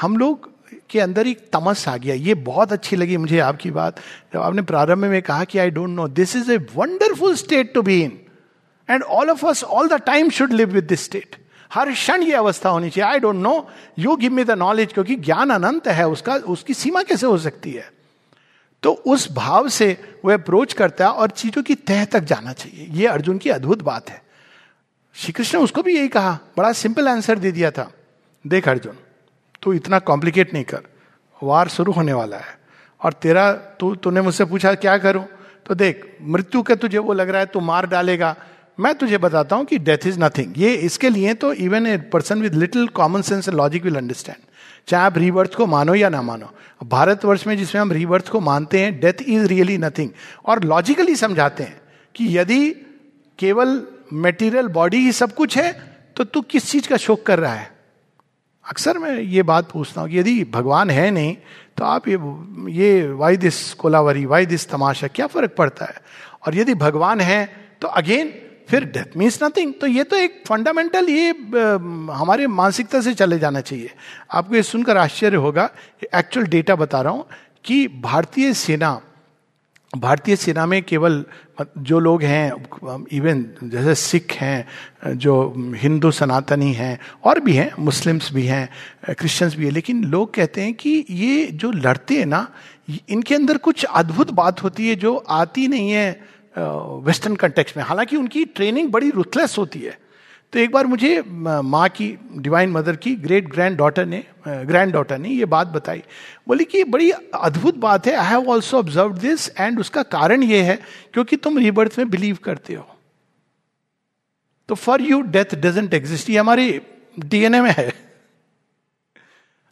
[0.00, 0.50] हम लोग
[0.90, 3.96] के अंदर एक तमस आ गया। ये बहुत अच्छी लगी मुझे आपकी बात।
[4.34, 7.82] जब आपने प्रारंभ में कहा कि I don't know this is a wonderful state to
[7.82, 8.20] be in
[8.90, 11.36] and all of us all the time should live with this state
[11.74, 15.16] हर क्षण ये अवस्था होनी चाहिए। I don't know you give me the knowledge क्योंकि
[15.16, 17.90] ज्ञान अनंत है, उसका, उसकी सीमा कैसे हो सकती है?
[18.82, 22.86] तो उस भाव से वह अप्रोच करता है और चीज़ों की तह तक जाना चाहिए।
[22.90, 24.22] ये अर्जुन की अद्भुत बात है।
[25.20, 27.92] श्री कृष्ण उसको भी यही कहा, बड़ा सिंपल आंसर दे दिया था।
[28.46, 28.92] देख अर्जुन,
[29.62, 30.80] तू इतना कॉम्प्लिकेट नहीं कर।
[31.42, 32.58] वार शुरू होने वाला है।
[33.04, 35.26] और तेरा, तू, तूने मुझसे पूछा, क्या करूँ?
[35.66, 38.36] तो देख, मृत्यु का तुझे वो लग रहा है, तू मार डालेगा।
[38.80, 42.42] मैं तुझे बताता हूँ कि डेथ इज़ नथिंग ये इसके लिए तो even a person
[42.42, 44.38] with little common sense and logic will understand
[44.88, 46.50] चाहे आप रीबर्थ को मानो या ना मानो।
[46.82, 50.10] भारतवर्ष में जिसमें हम रीबर्थ को मानते हैं डेथ इज़ रियली नथिंग
[50.46, 51.80] और लॉजिकली समझाते हैं
[52.14, 52.70] कि यदि
[53.38, 55.72] केवल मेटीरियल बॉडी ही सब कुछ है
[56.16, 57.70] तो तू किस चीज़ का शोक कर रहा है?
[58.66, 61.36] अक्सर मैं ये बात पूछता हूँ कि यदि भगवान है नहीं
[61.76, 62.18] तो आप ये
[62.72, 65.96] ये why this kolaveri why this तमाशा, क्या फ़र्क पड़ता है?
[66.46, 67.44] और यदि भगवान है
[67.80, 68.32] तो अगेन
[68.68, 71.30] फिर डेथ मीन्स नथिंग तो ये तो एक फंडामेंटल ये
[72.14, 73.90] हमारे मानसिकता से चले जाना चाहिए।
[74.30, 75.68] आपको ये सुनकर आश्चर्य होगा
[76.14, 77.26] एक्चुअल डेटा बता रहा हूँ
[77.64, 79.00] कि भारतीय सेना
[79.92, 81.24] भारतीय सेना में केवल
[81.78, 85.32] जो लोग हैं इवन जैसे सिख हैं जो
[85.76, 88.68] हिंदू सनातनी हैं, और भी हैं, मुस्लिम्स भी हैं
[89.10, 92.46] क्रिश्चियंस भी हैं, लेकिन लोग कहते हैं कि ये जो लड़ते हैं ना
[93.08, 96.10] इनके अंदर कुछ अद्भुत बात होती है जो आती नहीं है
[96.56, 99.98] वेस्टर्न कंटेक्स में। हालाँकि उनकी ट्रेनिंग बड़ी रुथलेस होती है।
[100.52, 105.18] तो एक बार मुझे, माँ की डिवाइन मदर की ग्रेट ग्रैंड डॉटर ने ग्रैंड डॉटर
[105.18, 106.02] ने ये बात बताई।
[106.48, 110.62] बोली कि बड़ी अद्भुत बात है I have also observe this and उसका कारण ये
[110.62, 110.78] है
[111.14, 112.86] क्योंकि तुम रीबर्थ में बिलीव करते हो।
[114.68, 116.80] तो for you death doesn't exist ये हमारे
[117.18, 117.92] डीएनए में है।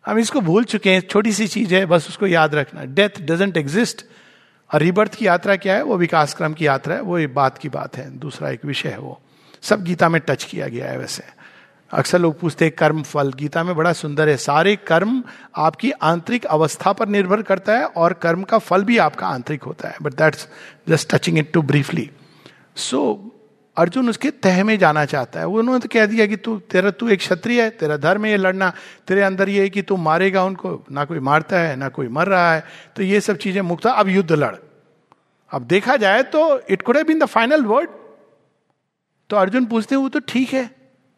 [0.05, 3.57] हम इसको भूल चुके हैं, छोटी सी चीज़ है, बस उसको याद रखना। डेथ डजेंट
[3.57, 4.05] एग्जिस्ट
[4.71, 5.83] और रिबर्थ की यात्रा क्या है?
[5.83, 8.89] वो विकास क्रम की यात्रा है, वो एक बात की बात है, दूसरा एक विषय
[8.89, 9.21] है वो।
[9.63, 11.23] सब गीता में टच किया गया है वैसे।
[11.91, 15.23] अक्सर लोग पूछते हैं, कर्म फल, गीता में बड़ा सुंदर है। सारे कर्म
[15.57, 19.89] आपकी आंतरिक अवस्था पर निर्भर करता है और कर्म का फल भी आपका आंतरिक होता
[19.89, 20.49] है। But that's
[20.89, 22.11] just touching it too briefly
[22.77, 23.01] so
[23.77, 27.09] Arjun उसके तह में जाना चाहता है। उन्होंने तो कह दिया कि तू, तेरा, तू
[27.09, 28.73] एक क्षत्रिय है, तेरा धर्म है, ये लड़ना।
[29.07, 32.27] तेरे अंदर ये है कि तू मारेगा उनको, ना कोई मारता है, ना कोई मर
[32.27, 32.65] रहा है।
[32.97, 34.55] तो ये सब चीज़ें मुक्त। अब युद्ध लड़।
[35.51, 37.91] अब देखा जाए तो it could been the final word
[39.31, 40.71] तो अर्जुन पूछते हैं, वो तो ठीक है,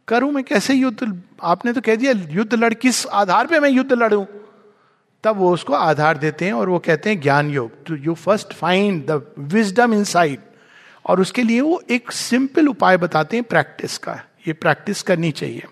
[0.09, 1.23] करूँ मैं कैसे युद्ध?
[1.43, 4.27] आपने तो कह दिया, युद्ध लड़, किस आधार पे मैं युद्ध लड़ू?
[5.25, 9.07] तब वो उसको आधार देते हैं और वो कहते हैं, ज्ञान योग you first find
[9.07, 10.39] the wisdom in
[11.07, 15.65] और उसके लिए वो एक सिंपल उपाय बताते हैं प्रैक्टिस का। ये प्रैक्टिस करनी चाहिए।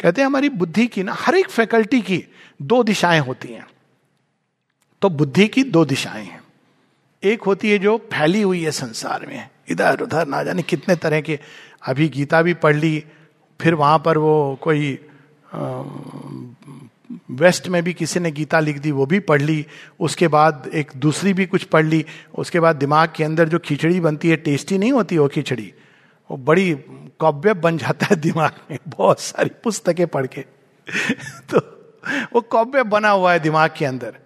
[0.00, 2.24] कहते हैं, हमारी बुद्धि की ना, हर एक फैकल्टी की
[2.62, 3.66] दो दिशाएँ होती हैं।
[5.02, 6.40] तो बुद्धि की दो दिशाएँ हैं।
[7.24, 11.20] एक होती है जो फैली हुई है संसार में इधर उधर ना जाने कितने तरह
[11.20, 11.38] के।
[11.86, 13.04] अभी गीता भी पढ़ ली
[13.60, 14.98] फिर वहाँ पर वो कोई
[15.54, 15.82] आ,
[17.30, 19.66] वेस्ट में भी किसी ने गीता लिख दी वो भी पढ़ ली।
[20.00, 24.00] उसके बाद एक दूसरी भी कुछ पढ़ ली। उसके बाद दिमाग के अंदर जो खिचड़ी
[24.00, 25.72] बनती है टेस्टी नहीं होती वो खिचड़ी
[26.30, 26.74] वो बड़ी
[27.20, 30.40] कव्य बन जाता है दिमाग में बहुत सारी पुस्तकें पढ़ के।
[31.54, 31.58] तो
[32.32, 34.16] वो कव्य बना हुआ है दिमाग के अंदर।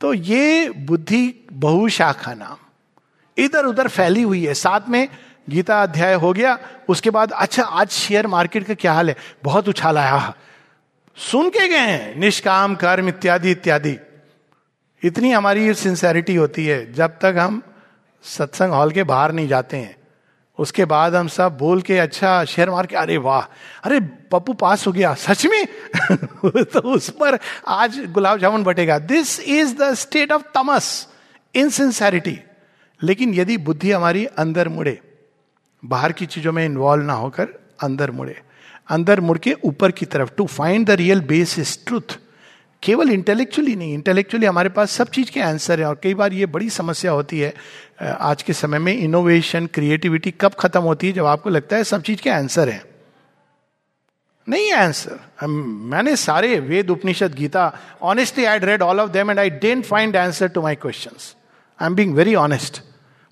[0.00, 2.69] तो ये बुद्धि बहुशाखा नाम।
[3.40, 5.08] इधर उधर फैली हुई है। साथ में
[5.50, 9.16] गीता अध्याय हो गया। उसके बाद अच्छा आज शेयर मार्केट का क्या हाल है?
[9.44, 10.34] बहुत उछाल आया।
[11.16, 13.98] सुन के गए हैं। निष्काम, कर्म इत्यादि इत्यादि।
[15.04, 17.62] इतनी हमारी सिंसेरिटी होती है। जब तक हम
[18.22, 19.96] सत्संग हॉल के बाहर नहीं जाते हैं,
[20.58, 23.42] उसके बाद हम सब बोल के अच्छा शेयर मार के अरे वाह,
[23.82, 25.66] अरे पप्पू पास हो गया। सच में?
[26.64, 31.08] तो उस पर आज gulab jamun बटेगा। This is the state of tamas
[31.54, 32.40] insincerity
[33.02, 35.00] लेकिन यदि बुद्धि हमारी अंदर मुड़े,
[35.84, 37.48] बाहर की चीज़ों में इन्वॉल्व ना होकर
[37.82, 38.40] अंदर मुड़े,
[38.88, 42.18] अंदर मुड़ के ऊपर की तरफ़ to find the real base is truth
[42.82, 46.46] केवल इंटेलेक्चुअली नहीं इंटेलेक्चुअली हमारे पास सब चीज़ के आंसर है और कई बार ये
[46.46, 47.54] बड़ी समस्या होती है
[48.02, 52.02] आज के समय में इनोवेशन क्रिएटिविटी कब खत्म होती है जब आपको लगता है सब
[52.02, 52.84] चीज़ के आंसर है?
[54.48, 59.50] नहीं आंसर मैंने सारे Veda, Upanishad, Gita honestly I read all of them and I
[59.50, 61.16] didn't find answer to my question
[61.80, 62.82] I am being very honest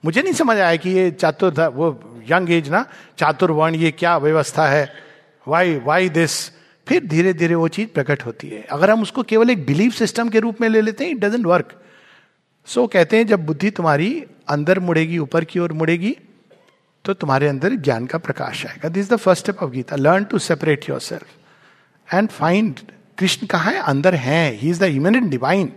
[0.05, 1.89] मुझे नहीं समझ आया कि ये चातुर वो
[2.31, 2.85] यंग एज ना,
[3.19, 4.93] चातुर्वर्ण ये क्या व्यवस्था है?
[5.47, 6.51] वाई वाई दिस
[6.87, 10.29] फिर धीरे धीरे वो चीज़ प्रकट होती है। अगर हम उसको केवल एक बिलीफ सिस्टम
[10.29, 11.73] के रूप में ले लेते हैं इट डजेंट वर्क
[12.69, 16.17] सो कहते हैं, जब बुद्धि तुम्हारी अंदर मुड़ेगी, ऊपर की ओर मुड़ेगी
[17.05, 20.39] तो तुम्हारे अंदर ज्ञान का प्रकाश आएगा। This the first step of Gita learn to
[20.39, 22.81] separate yourself and find
[23.19, 23.83] Krishna कहा है?
[23.83, 24.51] अंदर है.
[24.53, 25.73] He is the immanent divine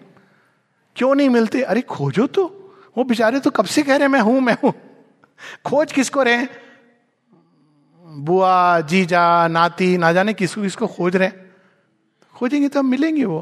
[0.95, 1.61] क्यों नहीं मिलते?
[1.63, 2.57] अरे खोजो तो।
[2.95, 4.73] वो बेचारे तो कब से कह रहे मैं हूँ मैं हूँ।
[5.65, 6.47] खोज किसको रहे
[8.05, 11.29] बुआ, जीजा, नाती, ना जाने किसको किसको खोज रहे
[12.35, 13.41] खोजेंगे तो हम मिलेंगे वो।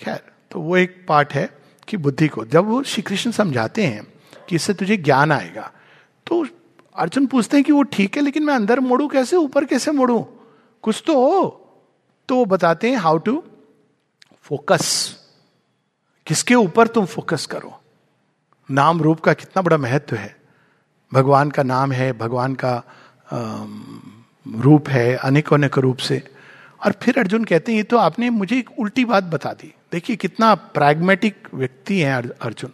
[0.00, 0.20] खैर
[0.50, 1.48] तो वो एक पार्ट है
[1.88, 4.02] कि बुद्धि को, जब वो श्री कृष्ण समझाते हैं
[4.48, 5.70] कि इससे तुझे ज्ञान आएगा
[6.26, 6.44] तो
[6.96, 10.20] अर्जुन पूछते हैं कि वो ठीक है, लेकिन मैं अंदर मोड़ू कैसे, ऊपर कैसे मोड़ू?
[10.84, 11.60] कुछ तो हो।
[12.28, 13.42] तो वो बताते हैं हाउ टू
[14.42, 14.86] फोकस
[16.26, 17.80] किसके ऊपर तुम फोकस करो?
[18.70, 20.36] नाम रूप का कितना बड़ा महत्व है।
[21.12, 22.82] भगवान का नाम है, भगवान का
[24.60, 26.22] रूप है अनेक अनेक रूप से।
[26.86, 30.16] और फिर अर्जुन कहते हैं, ये तो आपने मुझे एक उल्टी बात बता दी। देखिए
[30.16, 32.72] कितना प्रैग्मेटिक व्यक्ति है अर्जुन।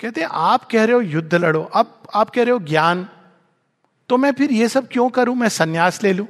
[0.00, 3.08] कहते हैं, आप कह रहे हो युद्ध लड़ो, अब आप कह रहे हो ज्ञान।
[4.08, 5.34] तो मैं फिर ये सब क्यों करूँ?
[5.34, 6.26] मैं सन्यास ले लूँ?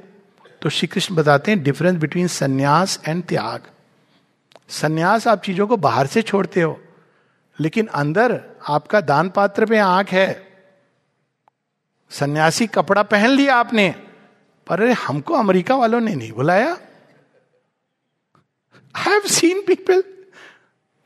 [0.61, 3.61] तो श्री कृष्ण बताते हैं डिफरेंस बिटवीन सन्यास एंड त्याग।
[4.69, 6.79] सन्यास आप चीज़ों को बाहर से छोड़ते हो
[7.59, 10.27] लेकिन अंदर आपका दान पात्र पे आँख है।
[12.11, 13.89] सन्यासी कपड़ा पहन लिया आपने,
[14.67, 16.71] पर अरे हमको अमेरिका वालों ने नहीं बुलाया।
[18.95, 20.03] I have seen people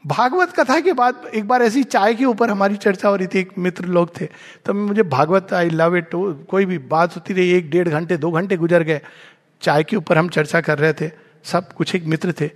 [0.06, 3.40] Bhagwat कथा के बाद एक बार ऐसी चाय के ऊपर हमारी चर्चा हो रही थी,
[3.40, 4.26] एक मित्र लोग थे
[4.66, 6.10] तो मुझे भागवत आई लव इट
[6.50, 9.02] कोई भी बात होती रही, एक डेढ़ घंटे, दो घंटे गुजर गए।
[9.62, 11.10] चाय के ऊपर हम चर्चा कर रहे थे,
[11.46, 12.50] सब कुछ एक मित्र थे।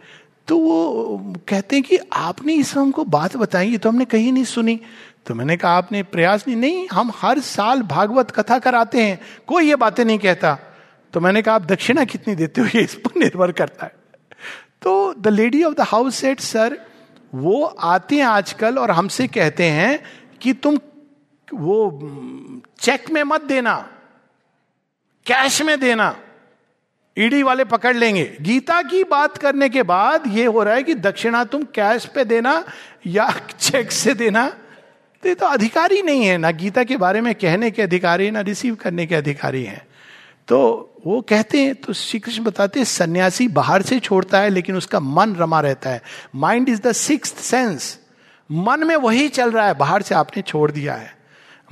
[0.47, 4.43] तो वो कहते हैं कि आपने इस हमको बात बताई, ये तो हमने कहीं नहीं
[4.43, 4.79] सुनी।
[5.25, 9.67] तो मैंने कहा, आपने प्रयास नहीं नहीं, हम हर साल भागवत कथा कराते हैं, कोई
[9.67, 10.57] ये बातें नहीं कहता।
[11.13, 13.95] तो मैंने कहा, आप दक्षिणा कितनी देते हो, ये इस पर निर्भर करता है।
[14.81, 16.77] तो the lady of the house said sir
[17.33, 19.99] वो आते हैं आजकल और हमसे कहते हैं
[20.41, 20.77] कि तुम
[21.47, 21.77] वो
[22.79, 23.75] चेक में मत देना
[25.25, 26.15] कैश में देना।
[27.17, 30.95] ईडी वाले पकड़ लेंगे। गीता की बात करने के बाद ये हो रहा है कि
[30.95, 32.63] दक्षिणा तुम कैश पे देना
[33.07, 34.49] या चेक से देना।
[35.23, 38.41] तो ये तो अधिकारी नहीं है। ना गीता के बारे में कहने के अधिकारी, ना
[38.41, 39.87] रिसीव करने के अधिकारी हैं।
[40.47, 44.75] तो वो कहते हैं तो श्री कृष्ण बताते हैं, सन्यासी बाहर से छोड़ता है, लेकिन
[44.75, 46.01] उसका मन रमा रहता है।
[46.35, 47.99] Mind is the six sense
[48.51, 51.17] मन में वही चल रहा है, बाहर से आपने छोड़ दिया है।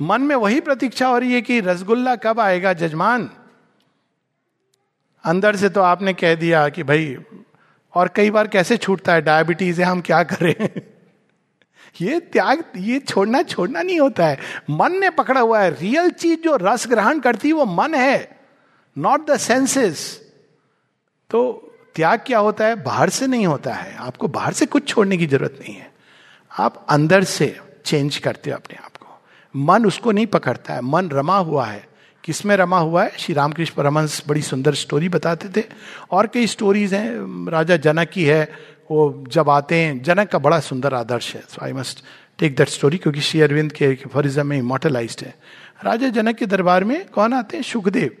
[0.02, 3.30] मन में वही प्रतीक्षा हो रही है कि रसगुल्ला कब आएगा, जजमान?
[5.26, 7.16] अंदर से तो आपने कह दिया कि भाई,
[7.94, 10.80] और कई बार कैसे छूटता है, डायबिटीज़ है, हम क्या करें?
[12.00, 14.38] ये त्याग, ये छोड़ना छोड़ना नहीं होता है।
[14.70, 18.40] मन ने पकड़ा हुआ है। रियल चीज़ जो रस ग्रहण करती है वो मन है
[18.98, 20.30] नॉट द सेंसेस
[21.30, 21.62] तो
[21.94, 22.82] त्याग क्या होता है?
[22.82, 25.92] बाहर से नहीं होता है। आपको बाहर से कुछ छोड़ने की ज़रूरत नहीं है।
[26.58, 29.22] आप अंदर से चेंज करते हो अपने आप को।
[29.56, 31.95] मन उसको नहीं पकड़ता है। मन रमा हुआ है।
[32.26, 33.12] किसमें रमा हुआ है?
[33.18, 35.66] श्री रामकृष्ण परमंश बड़ी सुंदर स्टोरी बताते थे।
[36.10, 38.52] और कई स्टोरीज हैं। राजा जनक की है।
[38.90, 42.04] वो जब आते हैं, जनक का बड़ा सुंदर आदर्श है। So I must
[42.38, 45.34] take that story क्योंकि श्री अरविंद के फॉरिज्म में इमोटलाइज है।
[45.84, 47.64] राजा जनक के दरबार में कौन आते हैं?
[47.64, 48.16] सुखदेव।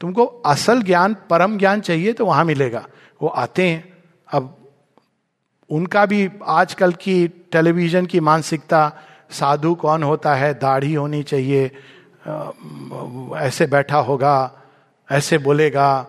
[0.00, 2.86] तुमको असल ज्ञान, परम ज्ञान चाहिए तो वहाँ मिलेगा।
[3.22, 3.92] वो आते हैं।
[4.32, 4.68] अब
[5.70, 8.92] उनका भी आजकल की टेलीविज़न की मानसिकता,
[9.30, 10.54] साधु कौन होता है?
[10.54, 11.70] दाढ़ी होनी चाहिए।
[13.36, 14.52] ऐसे बैठा होगा,
[15.10, 16.06] ऐसे बोलेगा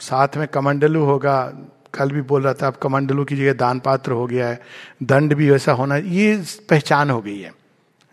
[0.00, 1.52] साथ में कमंडलू होगा,
[1.94, 4.60] कल भी बोल रहा था, अब कमंडलू की जगह दान पात्र हो गया है,
[5.02, 7.52] दंड भी वैसा होना, ये पहचान हो गई है।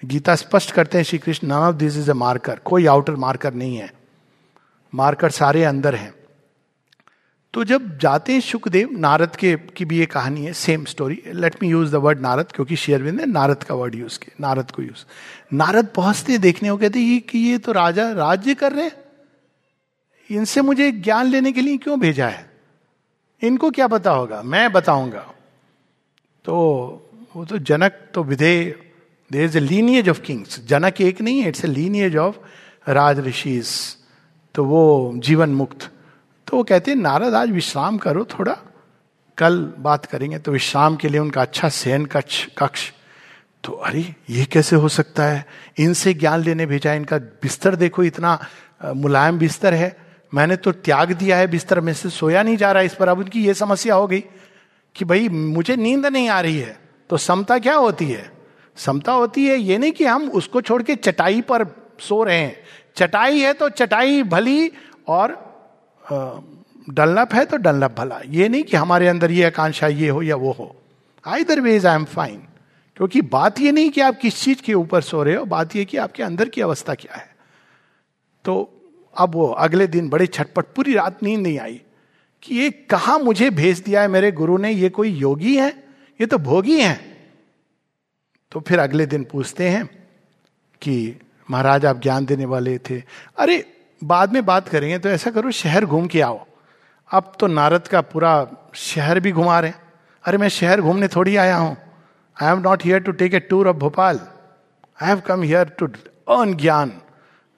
[0.04, 3.54] गीता स्पष्ट करते हैं Shri Krishna none of this is a marker, कोई आउटर मार्कर
[3.54, 3.92] नहीं है।
[4.94, 6.14] मार्कर सारे अंदर हैं।
[7.54, 11.56] तो जब जाते हैं सुखदेव, नारद के, की भी ये कहानी है same story let
[11.64, 14.82] me use the word Narad, क्योंकि शेयरविंद ने नारद का वर्ड यूज़ किया, नारद को
[14.82, 15.04] यूज़
[15.54, 18.90] नारद पहुँचते देखने को कहते ये कि ये तो राजा राज्य कर रहे
[20.30, 22.50] इनसे मुझे ज्ञान लेने के लिए क्यों भेजा है?
[23.42, 24.42] इनको क्या पता होगा?
[24.44, 25.28] मैं बताऊँगा।
[26.46, 26.56] तो
[27.36, 28.56] वो तो जनक तो विधे
[29.32, 32.36] there is a lineage of kings Janak एक नहीं है it's a lineage of
[32.90, 33.20] raj
[34.56, 35.90] तो वो जीवन मुक्त
[36.52, 38.58] तो वो कहते हैं, नारद, आज विश्राम करो, थोड़ा
[39.38, 42.92] कल बात करेंगे। तो विश्राम के लिए उनका अच्छा शयन कक्ष कक्ष।
[43.64, 45.46] तो अरे, ये कैसे हो सकता है?
[45.80, 48.38] इनसे ज्ञान लेने भेजा, इनका बिस्तर देखो, इतना
[48.86, 49.96] मुलायम बिस्तर है।
[50.34, 53.20] मैंने तो त्याग दिया है बिस्तर, में से सोया नहीं जा रहा इस पर। अब
[53.20, 54.24] उनकी ये समस्या हो गई
[54.96, 56.78] कि भाई, मुझे नींद नहीं आ रही है
[57.10, 58.32] तो समता क्या होती है?
[58.78, 61.66] समता होती है ये नहीं कि हम उसको छोड़ के चटाई पर
[62.00, 62.58] सो रहे हैं।
[62.96, 64.72] चटाई है तो चटाई भली
[65.08, 65.51] और
[66.90, 70.36] डलनप है तो डलनप भला। ये नहीं कि हमारे अंदर ये आकांक्षा, ये हो या
[70.36, 70.76] वो हो।
[71.44, 72.42] Either ways I am fine
[72.98, 75.86] क्योंकि बात ये नहीं कि आप किस चीज़ के ऊपर सो रहे हो, बात ये
[75.86, 77.36] कि आपके अंदर की अवस्था क्या है।
[78.46, 78.78] तो
[79.18, 81.82] अब वो अगले दिन बड़े छटपट, पूरी रात नींद नहीं आई
[82.44, 85.70] कि ये कहा मुझे भेज दिया है मेरे गुरु ने, ये कोई योगी है?
[86.22, 87.00] ये तो भोगी है।
[88.52, 89.86] तो फिर अगले दिन पूछते हैं
[90.82, 91.16] कि,
[91.52, 93.04] महाराज, आप ज्ञान देने वाले थे।
[93.38, 96.46] अरे बाद में बात करेंगे तो ऐसा करो शहर घूम के आओ।
[97.12, 99.82] अब तो नारद का पूरा शहर भी घुमा रहे हैं।
[100.26, 101.78] अरे, मैं शहर घूमने थोड़ी आया हूँ।
[102.38, 104.20] I am not here to take a tour of Bhopal
[105.02, 105.88] I have come here to
[106.30, 107.02] earn gyan.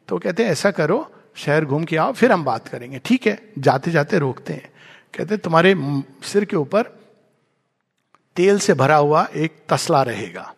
[0.08, 3.40] तो कहते हैं, ऐसा करो, शहर घूम के आओ, फिर हम बात करेंगे। ठीक है
[3.60, 4.72] जाते जाते रोकते हैं।
[5.14, 5.76] कहते हैं, तुम्हारे
[6.24, 6.84] सिर के ऊपर
[8.36, 10.54] तेल से भरा हुआ एक तसला रहेगा।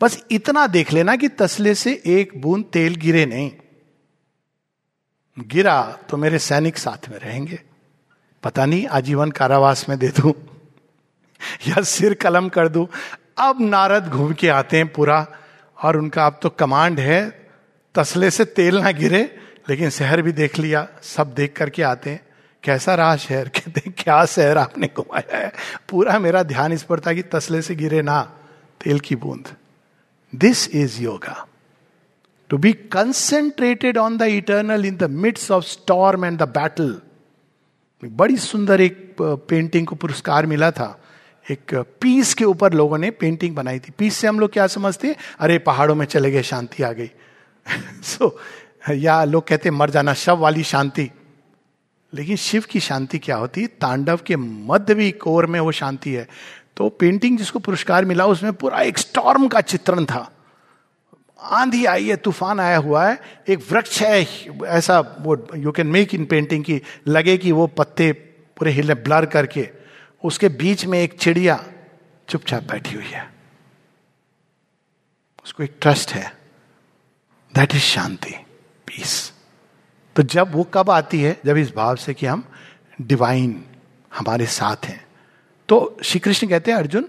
[0.00, 3.50] बस इतना देख लेना कि तसले से एक बूंद तेल गिरे नहीं।
[5.38, 7.62] गिरा तो मेरे सैनिक साथ में रहेंगे।
[8.42, 10.30] पता नहीं, आजीवन कारावास में दे दू
[11.68, 12.88] या सिर कलम कर दू।
[13.38, 15.26] अब नारद घूम के आते हैं पूरा,
[15.82, 17.48] और उनका अब तो कमांड है,
[17.94, 22.20] तसले से तेल ना गिरे, लेकिन शहर भी देख लिया, सब देख करके आते हैं।
[22.62, 23.48] कैसा रहा शहर?
[23.56, 25.52] कहते क्या शहर आपने घुमाया है?
[25.88, 28.22] पूरा मेरा ध्यान इस पर था कि तसले से गिरे ना,
[28.84, 29.48] तेल की बूंद।
[30.34, 31.46] This is yoga
[32.48, 37.00] to be concentrated on the eternal in the midst of storm and the battle
[38.04, 41.00] बड़ी सुंदर एक पेंटिंग को पुरस्कार मिला था।
[41.50, 45.16] एक पीस के ऊपर लोगों ने पेंटिंग बनाई थी। पीस से हम लोग क्या समझते
[45.38, 47.10] अरे पहाड़ों में चले गए शांति आ गई।
[48.02, 48.40] सो
[48.88, 51.10] so, या लोग कहते मर जाना शव वाली शांति।
[52.14, 53.66] लेकिन शिव की शांति क्या होती?
[53.66, 56.28] तांडव के मध्य भी कोर में वो शांति है।
[56.76, 60.33] तो पेंटिंग जिसको पुरस्कार मिला उसमें पूरा एक स्टॉर्म का चित्रण था।
[61.44, 64.26] आंधी आई है, तूफ़ान आया हुआ है, एक वृक्ष है,
[64.66, 68.12] ऐसा वो you can make in painting की लगे कि वो पत्ते
[68.56, 69.70] पूरे हिले ब्लर करके।
[70.24, 71.64] उसके बीच में एक चिड़िया
[72.28, 73.32] चुपचाप बैठी हुई है।
[75.44, 76.36] उसको एक ट्रस्ट है।
[77.54, 78.30] दैट इज़ शांति
[78.86, 79.32] पीस
[80.16, 81.40] तो जब वो कब आती है?
[81.46, 82.44] जब इस भाव से कि हम
[83.00, 83.64] डिवाइन
[84.14, 85.06] हमारे साथ हैं।
[85.68, 87.08] तो श्री कृष्ण कहते हैं, अर्जुन,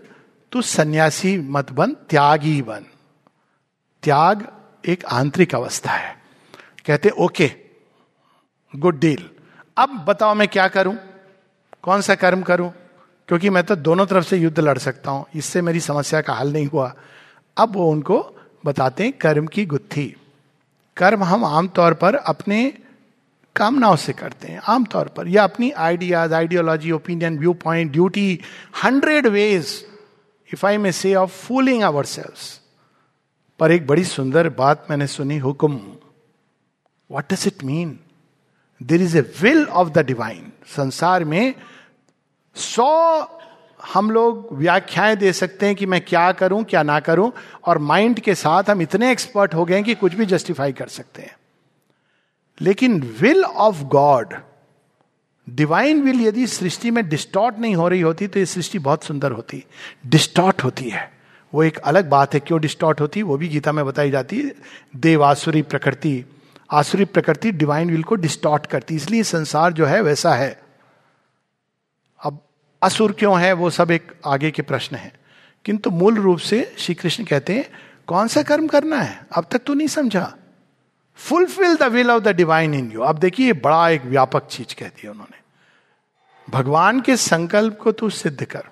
[0.52, 2.86] तू सन्यासी मत बन, त्यागी बन।
[4.06, 4.48] त्याग
[4.86, 6.16] एक आंतरिक अवस्था है।
[6.86, 7.52] कहते, ओके
[8.74, 9.30] गुड डील
[9.78, 10.96] अब बताओ मैं क्या करूँ?
[11.84, 12.72] कौन सा कर्म करूँ?
[13.28, 16.52] क्योंकि मैं तो दोनों तरफ़ से युद्ध लड़ सकता हूँ। इससे मेरी समस्या का हल
[16.54, 16.94] नहीं हुआ।
[17.58, 18.20] अब वो उनको
[18.66, 20.16] बताते हैं कर्म की गुत्थी।
[20.98, 22.74] कर्म हम आमतौर पर अपने
[23.56, 28.40] कामनाओं से करते हैं, आमतौर पर, या अपनी ideas ideology opinion viewpoint duty
[28.84, 29.86] hundred ways
[30.54, 32.62] if I may say of fooling our sales
[33.60, 35.80] पर एक बड़ी सुंदर बात मैंने सुनी, हुक्म।
[37.12, 38.00] What does it mean
[38.84, 41.54] there is a will of the divine संसार में
[42.56, 43.28] सौ
[43.94, 47.32] हम लोग व्याख्याएँ दे सकते हैं कि मैं क्या करूँ, क्या ना करूँ,
[47.66, 51.22] और माइंड के साथ हम इतने एक्सपर्ट हो गए कि कुछ भी जस्टिफाई कर सकते
[51.22, 51.38] हैं।
[52.62, 54.34] लेकिन will of God
[55.50, 59.32] divine will यदि सृष्टि में डिस्टॉर्ट नहीं हो रही होती तो ये सृष्टि बहुत सुंदर
[59.32, 59.64] होती
[60.06, 61.15] डिस्टॉर्ट होती है।
[61.56, 64.42] वो एक अलग बात है, क्यों डिस्टॉर्ट होती है, वो भी गीता में बताई जाती
[64.42, 64.56] है।
[64.96, 66.26] देवासुरी प्रकृति,
[66.72, 70.62] आसुरी प्रकृति डिवाइन विल को डिस्टॉर्ट करती इसलिए संसार जो है वैसा है।
[72.24, 72.40] अब
[72.84, 75.14] असुर क्यों है, वो सब एक आगे के प्रश्न है।
[75.66, 77.70] किंतु मूल रूप से श्री कृष्ण कहते हैं,
[78.08, 79.28] कौन सा कर्म करना है?
[79.32, 80.36] अब तक तो नहीं समझा।
[81.16, 85.02] Fulfil the will of the divine in you अब देखिए बड़ा एक व्यापक चीज़ कहती
[85.04, 85.38] है उन्होंने।
[86.52, 88.64] भगवान के संकल्प को तू सिद्ध कर।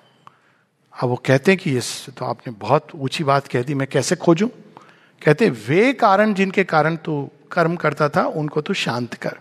[0.94, 1.80] अब वो कहते हैं कि ये
[2.16, 4.48] तो आपने बहुत ऊँची बात कह दी, मैं कैसे खोजूं?
[5.22, 9.38] कहते वे कारण जिनके कारण तू कर्म करता था, उनको तू शांत कर।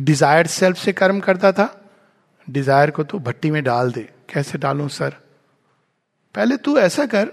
[0.00, 1.68] डिज़ायर सेल्फ से कर्म करता था
[2.48, 5.10] डिज़ायर को तू भट्टी में डाल दे। कैसे डालूं, सर?
[6.34, 7.28] पहले तू ऐसा कर,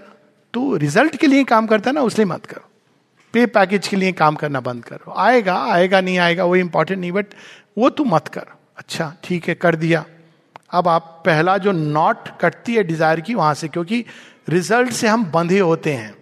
[0.54, 2.60] तू रिज़ल्ट के लिए काम करता ना, उसलिए मत कर।
[3.34, 7.12] पे पैकेज के लिए काम करना बंद करो। आएगा आएगा, नहीं आएगा, वो इंपॉर्टेंट नहीं
[7.12, 7.34] बट
[7.78, 8.46] वो तू मत कर।
[8.76, 10.04] अच्छा ठीक है, कर दिया।
[10.72, 14.04] अब आप पहला जो नॉट कटती है डिज़ायर की वहाँ से, क्योंकि
[14.48, 16.16] रिज़ल्ट से हम बंधे होते हैं।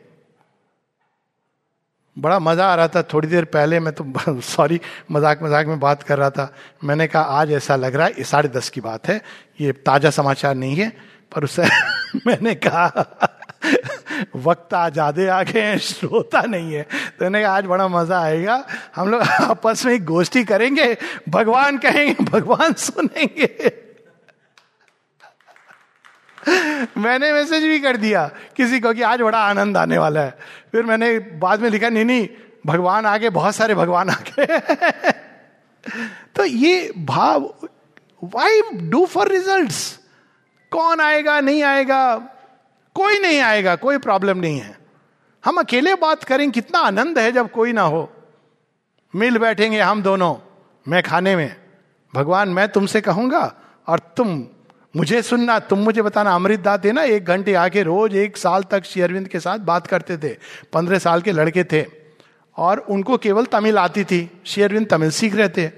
[2.18, 4.80] बड़ा मज़ा आ रहा था, थोड़ी देर पहले मैं तो सॉरी,
[5.12, 6.53] मज़ाक मज़ाक में बात कर रहा था।
[6.84, 9.20] मैंने कहा, आज ऐसा लग रहा है साढ़े दस की बात है,
[9.61, 10.92] ये ताज़ा समाचार नहीं है।
[11.32, 11.62] पर उसे
[12.26, 12.86] मैंने कहा,
[14.36, 18.20] वक्त आ ज़्यादा आ गए हैं, श्रोता नहीं है। तो मैंने कहा, आज बड़ा मज़ा
[18.20, 18.64] आएगा,
[18.97, 20.97] हम लोग आपस में एक गोष्ठी करेंगे,
[21.28, 23.86] भगवान कहेंगे, भगवान सुनेंगे।
[26.99, 30.38] मैंने मैसेज भी कर दिया किसी को कि आज बड़ा आनंद आने वाला है।
[30.72, 32.28] फिर मैंने बाद में लिखा, नहीं नहीं,
[32.66, 34.47] भगवान आगे, बहुत सारे भगवान आगे।
[36.36, 37.55] तो ये भाव
[38.24, 39.72] वाई डू फॉर रिज़ल्ट
[40.70, 42.16] कौन आएगा, नहीं आएगा?
[42.94, 44.78] कोई नहीं आएगा, कोई प्रॉब्लम नहीं है।
[45.44, 48.12] हम अकेले बात करें, कितना आनंद है जब कोई ना हो।
[49.16, 50.36] मिल बैठेंगे हम दोनों,
[50.88, 51.57] मैं खाने में।
[52.14, 53.55] भगवान, मैं तुमसे कहूँगा
[53.86, 54.47] और तुम
[54.97, 58.62] मुझे सुनना, तुम मुझे बताना। अमृत दास थे ना, एक घंटे आके रोज, एक साल
[58.62, 60.36] तक शेयरविंद के साथ बात करते थे।
[60.72, 61.86] पंद्रह साल के लड़के थे।
[62.57, 65.68] और उनको केवल तमिल आती थी। शेयरविंद तमिल सीख रहे थे।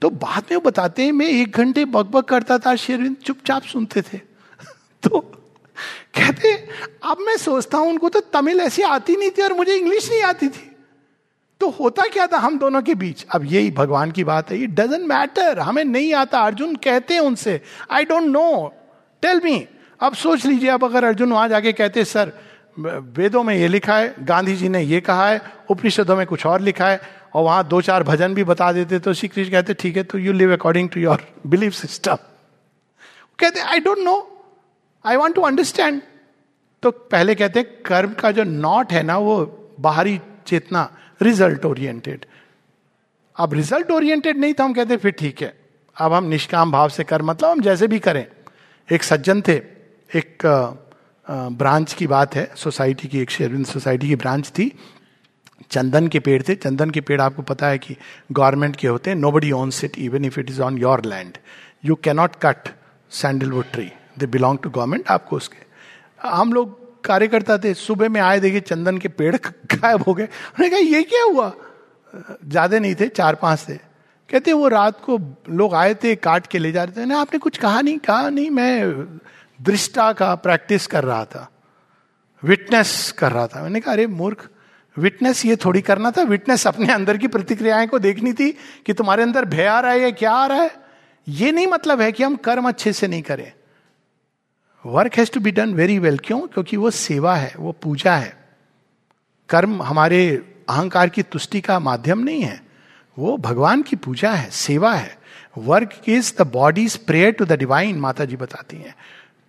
[0.00, 4.02] तो बाद में वो बताते हैं, मैं एक घंटे बकबक करता था शेयरविंद चुपचाप सुनते
[4.02, 4.18] थे।
[5.02, 5.20] तो
[6.14, 6.54] कहते
[7.04, 10.22] अब मैं सोचता हूँ, उनको तो तमिल ऐसी आती नहीं थी और मुझे इंग्लिश नहीं
[10.22, 10.69] आती थी।
[11.60, 13.24] तो होता क्या था हम दोनों के बीच?
[13.30, 17.20] अब यही भगवान की बात है ये डजेंट मैटर हमें नहीं आता, अर्जुन कहते हैं
[17.22, 18.72] उनसे I don't know
[19.22, 19.66] tell me
[20.00, 22.32] अब सोच लीजिए, अब अगर अर्जुन वहाँ जाके कहते, सर,
[22.78, 25.40] वेदों में ये लिखा है, गांधी जी ने ये कहा है,
[25.70, 27.00] उपनिषदों में कुछ और लिखा है,
[27.34, 30.18] और वहाँ दो चार भजन भी बता देते तो श्री कृष्ण कहते, ठीक है तो
[30.18, 32.16] you live according to your believe system
[33.38, 34.16] कहते I don't know
[35.04, 36.00] I want to understand
[36.82, 40.88] तो पहले कहते कर्म का जो नॉट है ना, वो बाहरी चेतना
[41.20, 42.24] रिज़ल्ट ओरिएंटेड
[43.36, 45.54] अब रिज़ल्ट ओरिएंटेड नहीं तो हम कहते फिर ठीक है।
[45.96, 48.26] अब हम निष्काम भाव से कर मतलब हम जैसे भी करें।
[48.88, 49.54] एक सज्जन थे,
[50.10, 50.46] एक
[51.26, 54.70] ब्रांच की बात है, सोसाइटी की, एक शेरविंद सोसाइटी की ब्रांच थी।
[55.70, 57.96] चंदन के पेड़ थे। चंदन के पेड़ आपको पता है कि
[58.32, 61.38] गवर्नमेंट के होते हैं। Nobody owns it even if it is on your land
[61.84, 62.68] you cannot cut
[63.12, 68.40] sandalwood tree they belong to government आपको उसके। हम लोग कार्यकर्ता थे, सुबह में आए
[68.40, 71.52] देखे चंदन के पेड़ गायब हो गए। उन्होंने कहा, ये क्या हुआ?
[72.44, 73.74] ज़्यादा नहीं थे चार पाँच थे।
[74.28, 75.18] कहते, वो रात को
[75.50, 78.28] लोग आए थे, काट के ले जा रहे थे। ना आपने कुछ कहा नहीं कहा
[78.30, 79.20] नहीं, मैं
[79.60, 81.50] दृष्टा का प्रैक्टिस कर रहा था,
[82.42, 84.48] विटनेस कर रहा था। मैंने कहा, अरे मूर्ख,
[84.96, 88.50] विटनेस ये थोड़ी करना था, विटनेस अपने अंदर की प्रतिक्रियाएँ को देखनी थी
[88.86, 90.70] कि तुम्हारे अंदर भय आ रहा है या क्या आ रहा है।
[91.26, 93.52] ये नहीं मतलब है कि हम कर्म अच्छे से नहीं करें।
[94.86, 96.40] Work has to be done very well क्यों?
[96.40, 98.36] क्योंकि वो सेवा है, वो पूजा है।
[99.48, 100.36] कर्म हमारे
[100.68, 102.62] अहंकार की तुष्टि का माध्यम नहीं है।
[103.18, 105.18] वो भगवान की पूजा है, सेवा है।
[105.58, 108.94] Work is the body prayer to the divine माता जी बताती हैं।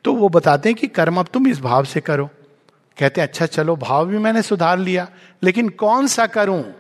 [0.04, 2.30] तो वो बताते हैं कि कर्म अब तुम इस भाव से करो।
[2.98, 5.10] कहते हैं अच्छा चलो, भाव भी मैंने सुधार लिया,
[5.44, 6.74] लेकिन कौन सा करूँ?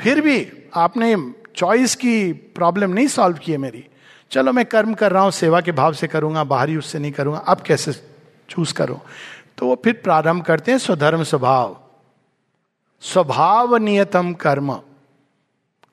[0.00, 3.86] फिर भी आपने चॉइस की प्रॉब्लम नहीं सॉल्व की है मेरी।
[4.32, 7.38] चलो मैं कर्म कर रहा हूँ, सेवा के भाव से करूँगा, बाहरी उससे नहीं करूँगा,
[7.38, 7.92] अब कैसे
[8.50, 9.02] चूज़ करो?
[9.58, 11.80] तो वो फिर प्रारंभ करते हैं स्वधर्म स्वभाव।
[13.00, 14.80] स्वभाव नियतम कर्म।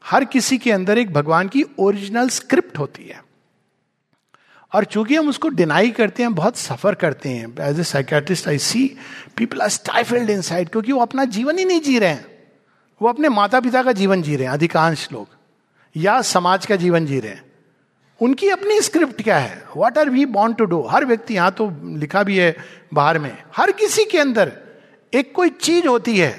[0.06, 3.24] हर किसी के अंदर एक भगवान की ओरिजिनल स्क्रिप्ट होती है।
[4.74, 8.58] और चूँकि हम उसको डिनाई करते हैं, बहुत सफ़र करते हैं as a psychiatrist I
[8.58, 8.98] see
[9.38, 12.26] people are stifled inside क्योंकि वो अपना जीवन ही नहीं जी रहे हैं।
[13.02, 15.28] वो अपने माता पिता का जीवन जी रहे हैं, अधिकांश लोग,
[15.98, 17.49] या समाज का जीवन जी रहे हैं।
[18.22, 19.64] उनकी अपनी स्क्रिप्ट क्या है?
[19.78, 22.56] वॉट आर वी बॉन्ट टू डू हर व्यक्ति यहाँ तो लिखा भी है
[22.94, 24.52] बाहर में। हर किसी के अंदर
[25.14, 26.32] एक कोई चीज़ होती है,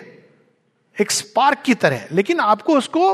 [0.97, 3.12] एक स्पार्क की तरह। लेकिन आपको उसको,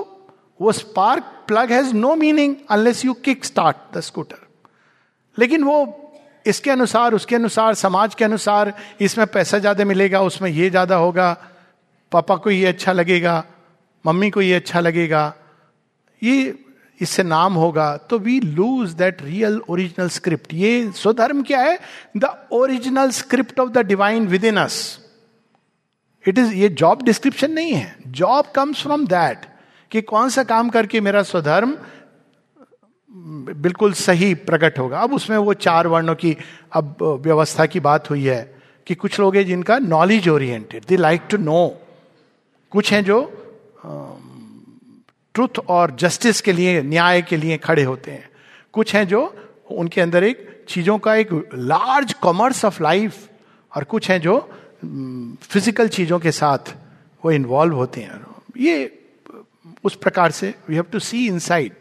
[0.60, 4.44] वो spark plug has no meaning unless you kick start the scooter
[5.36, 6.02] लेकिन वो
[6.46, 11.32] इसके अनुसार, उसके अनुसार, समाज के अनुसार, इसमें पैसा ज़्यादा मिलेगा, उसमें ये ज़्यादा होगा,
[12.12, 13.44] पापा को ये अच्छा लगेगा,
[14.04, 15.32] मम्मी को ये अच्छा लगेगा।
[16.22, 16.65] ये
[17.00, 21.78] इससे नाम होगा तो we lose that real original script ये स्वधर्म क्या है?
[22.16, 24.78] The original script of the divine within us
[26.24, 27.96] it is ये जॉब डिस्क्रिप्शन नहीं है.
[28.06, 29.46] जॉब कम्स फ्रॉम दैट
[29.90, 31.76] कि कौन सा काम करके मेरा स्वधर्म
[33.10, 36.36] बिल्कुल सही प्रकट होगा। अब उसमें वो चार वर्णों की,
[36.72, 38.54] अब व्यवस्था की बात हुई है,
[38.86, 41.66] कि कुछ लोग हैं जिनका knowledge oriented they like to know
[42.72, 43.18] कुछ हैं जो
[45.36, 48.28] ट्रुथ और जस्टिस के लिए, न्याय के लिए खड़े होते हैं।
[48.74, 49.22] कुछ हैं जो
[49.72, 53.28] उनके अंदर एक चीज़ों का एक लार्ज कॉमर्स ऑफ़ लाइफ
[53.72, 54.38] और कुछ हैं जो
[54.82, 56.74] फ़िज़िकल चीज़ों के साथ
[57.22, 58.24] वो इन्वॉल्व होते हैं।
[58.58, 58.92] ये
[59.84, 61.72] उस प्रकार से we have to see inside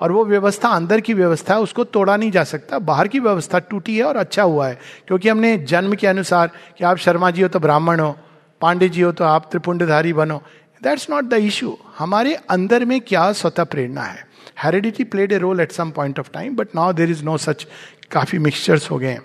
[0.00, 3.58] और वो व्यवस्था, अंदर की व्यवस्था है उसको तोड़ा नहीं जा सकता। बाहर की व्यवस्था
[3.60, 7.42] टूटी है और अच्छा हुआ है। क्योंकि हमने जन्म के अनुसार कि आप शर्मा जी
[7.42, 8.16] हो तो ब्राह्मण हो,
[8.60, 10.42] पांडे जी हो तो आप त्रिपुंडधारी बनो
[10.82, 14.26] दैट्स नॉट द इशू हमारे अंदर में क्या स्वतः प्रेरणा है?
[14.62, 17.66] Heredity played a role at some point of time but now there is no such
[18.10, 19.18] काफ़ी मिक्सचर्स हो गए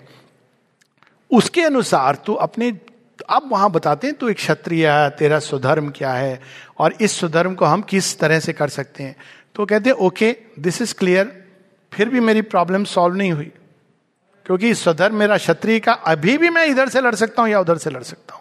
[1.30, 2.68] उसके अनुसार तो अपने,
[3.30, 6.40] अब वहाँ बताते हैं तो एक क्षत्रिय है, तेरा स्वधर्म क्या है,
[6.78, 9.16] और इस स्वधर्म को हम किस तरह से कर सकते हैं?
[9.54, 11.32] तो कहते हैं ओके दिस इज़ क्लियर
[11.92, 13.52] फिर भी मेरी प्रॉब्लम सॉल्व नहीं हुई।
[14.46, 17.78] क्योंकि स्वधर्म मेरा क्षत्रिय का, अभी भी मैं इधर से लड़ सकता हूँ या उधर
[17.78, 18.37] से लड़ सकता हूँ।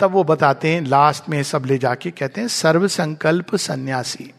[0.00, 4.32] तब वो बताते हैं लास्ट में सब ले जाके कहते हैं सर्व संकल्प सन्यासी।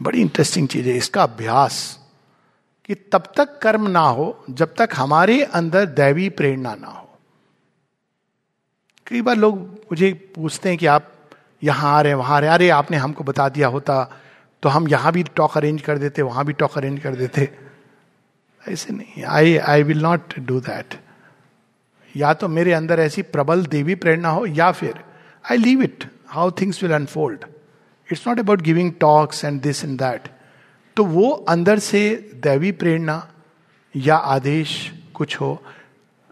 [0.00, 1.98] बड़ी इंटरेस्टिंग चीज़ है, इसका अभ्यास
[2.88, 7.08] कि तब तक कर्म ना हो, जब तक हमारे अंदर दैवी प्रेरणा ना हो।
[9.06, 11.12] कई बार लोग मुझे पूछते हैं कि आप
[11.62, 14.04] यहाँ आ रहे हैं, वहाँ आ रहे अरे, आपने हमको बता दिया होता
[14.62, 17.48] तो हम यहाँ भी टॉक अरेंज कर देते, वहाँ भी टॉक अरेंज कर देते।
[18.64, 20.94] ऐसे नहीं I I will not do that
[22.14, 24.94] या तो मेरे अंदर ऐसी प्रबल देवी प्रेरणा हो, या फिर
[25.44, 27.44] I leave it how things will unfold
[28.08, 30.28] it's not about giving talks and this and that
[30.96, 32.00] तो वो अंदर से
[32.42, 33.22] दैवी प्रेरणा
[33.94, 34.70] या आदेश
[35.14, 35.50] कुछ हो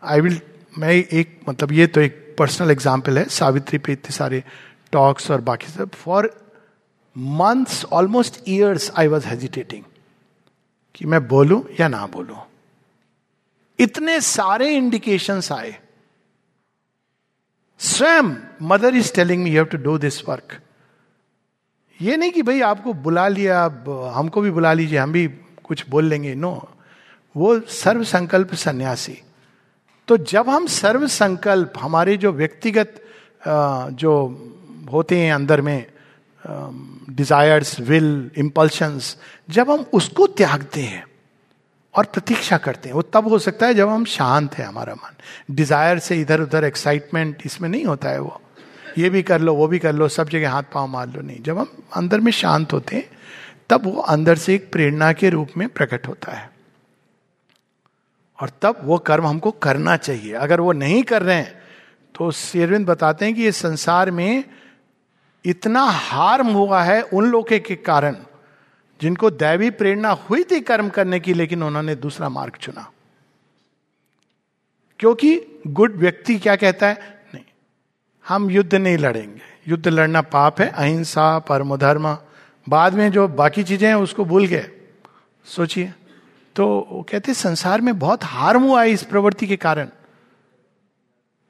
[0.03, 0.41] आई विल
[0.79, 4.43] मैं एक मतलब ये तो एक पर्सनल एग्ज़ाम्पल है, सावित्री पे इतने सारे
[4.93, 6.31] टॉक्स और बाकी सब। For
[7.17, 9.83] months almost years I was hesitating
[10.95, 12.37] कि मैं बोलूँ या ना बोलूँ।
[13.79, 15.75] इतने सारे इंडिकेशन आए।
[17.81, 20.61] स्वयं mother is telling me have to do this work
[22.01, 23.63] ये नहीं कि भाई आपको बुला लिया
[24.15, 25.27] हमको भी बुला लीजिए, हम भी
[25.65, 26.53] कुछ बोल लेंगे नो
[27.35, 29.19] वो सर्व संकल्प सन्यासी।
[30.09, 33.03] तो जब हम सर्व संकल्प हमारे जो व्यक्तिगत
[33.93, 34.13] जो
[34.93, 35.87] होते हैं अंदर में
[37.11, 39.17] डिजायर्स विल इम्पल्शंस
[39.49, 41.05] जब हम उसको त्यागते हैं
[41.97, 45.55] और प्रतीक्षा करते हैं। वो तब हो सकता है जब हम शांत है हमारा मन।
[45.55, 48.41] डिज़ायर से इधर उधर एक्साइटमेंट इसमें नहीं होता है वो।
[48.99, 51.43] ये भी कर लो, वो भी कर लो, सब जगह हाथ पाँव मार लो, नहीं।
[51.43, 53.09] जब हम अंदर में शांत होते हैं,
[53.71, 56.51] तब वो अंदर से एक प्रेरणा के रूप में प्रकट होता है।
[58.39, 61.55] और तब वो कर्म हमको करना चाहिए। अगर वो नहीं कर रहे हैं
[62.15, 64.45] तो शेरविंद बताते हैं कि ये संसार में
[65.45, 68.17] इतना हार्म हुआ है उन लोगों के कारण।
[69.01, 72.91] जिनको दैवी प्रेरणा हुई थी कर्म करने की, लेकिन उन्होंने दूसरा मार्ग चुना।
[74.99, 77.25] क्योंकि गुड व्यक्ति क्या कहता है?
[77.35, 77.45] नहीं,
[78.27, 82.17] हम युद्ध नहीं लड़ेंगे। युद्ध लड़ना पाप है, अहिंसा परम धर्म
[82.67, 84.71] बाद में जो बाकी चीज़ें हैं, उसको भूल गए।
[85.47, 85.93] सोचिए।
[86.57, 89.89] तो वो कहते संसार में बहुत हार्म हुआ है इस प्रवृत्ति के कारण।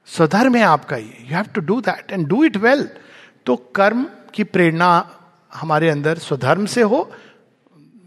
[0.07, 2.89] स्वधर्म है आपका ये। You have to do that and do it well
[3.45, 4.89] तो कर्म की प्रेरणा
[5.53, 7.11] हमारे अंदर स्वधर्म से हो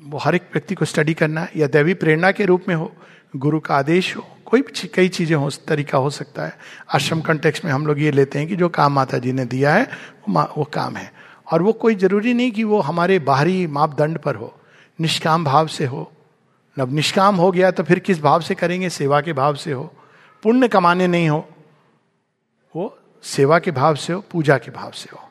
[0.00, 2.92] वो हर एक व्यक्ति को स्टडी करना है या दैवी प्रेरणा के रूप में हो
[3.36, 6.56] गुरु का आदेश हो कोई भी कई चीज़ें हो तरीका हो सकता है।
[6.94, 9.74] आश्रम कंटेक्स में हम लोग ये लेते हैं कि जो काम माता जी ने दिया
[9.74, 9.88] है
[10.28, 11.12] वो, वो काम है।
[11.52, 14.54] और वो कोई ज़रूरी नहीं कि वो हमारे बाहरी मापदंड पर हो
[14.98, 16.10] निष्काम भाव से हो।
[16.76, 18.90] अब निष्काम हो गया तो फिर किस भाव से करेंगे?
[18.90, 19.92] सेवा के भाव से हो।
[20.42, 21.48] पुण्य कमाने नहीं हो
[22.74, 25.28] वो सेवा के भाव से हो पूजा के भाव से हो।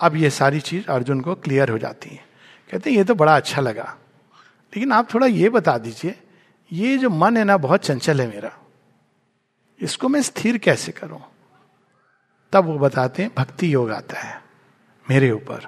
[0.00, 2.29] अब ये सारी चीज़ अर्जुन को क्लियर हो जाती है।
[2.70, 3.96] कहते हैं, ये तो बड़ा अच्छा लगा।
[4.76, 6.22] लेकिन आप थोड़ा ये बता दीजिए,
[6.72, 8.52] ये जो मन है ना, बहुत चंचल है मेरा।
[9.80, 11.20] इसको मैं स्थिर कैसे करूँ?
[12.52, 14.42] तब वो बताते हैं, भक्ति योग आता है
[15.10, 15.66] मेरे ऊपर।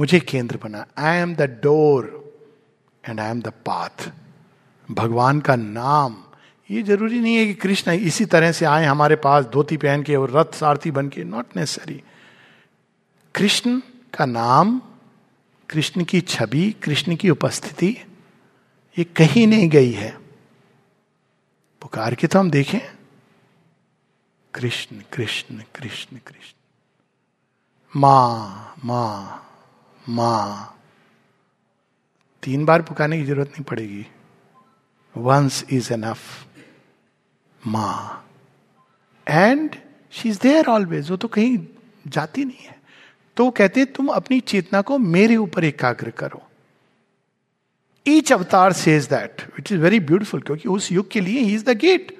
[0.00, 2.32] मुझे केंद्र बना। I am the door
[3.08, 4.10] and I am the path
[4.90, 6.16] भगवान का नाम।
[6.70, 10.16] ये ज़रूरी नहीं है कि कृष्ण इसी तरह से आए हमारे पास, धोती पहन के
[10.16, 12.02] और रथ सारथी बन के। नॉट नेसेसरी
[13.34, 13.80] कृष्ण
[14.18, 14.82] का नाम
[15.70, 17.96] कृष्ण की छवि, कृष्ण की उपस्थिति,
[18.98, 20.18] ये कहीं नहीं गई है।
[21.80, 22.80] पुकार के तो हम देखें।
[24.54, 26.54] कृष्ण कृष्ण कृष्ण कृष्ण।
[28.00, 29.50] माँ माँ
[30.08, 30.80] माँ।
[32.42, 34.06] तीन बार पुकारने की ज़रूरत नहीं पड़ेगी।
[35.16, 36.46] वंस इज़ एनफ
[37.66, 38.30] माँ।
[39.28, 39.76] And
[40.10, 41.66] she is there always वो तो कहीं
[42.06, 42.73] जाती नहीं है।
[43.36, 46.42] तो वो कहते तुम अपनी चेतना को मेरे ऊपर एकाग्र करो.
[48.06, 51.64] Each avatar says that which is very beautiful क्योंकि उस युग के लिए ही इज़
[51.64, 52.16] द गेट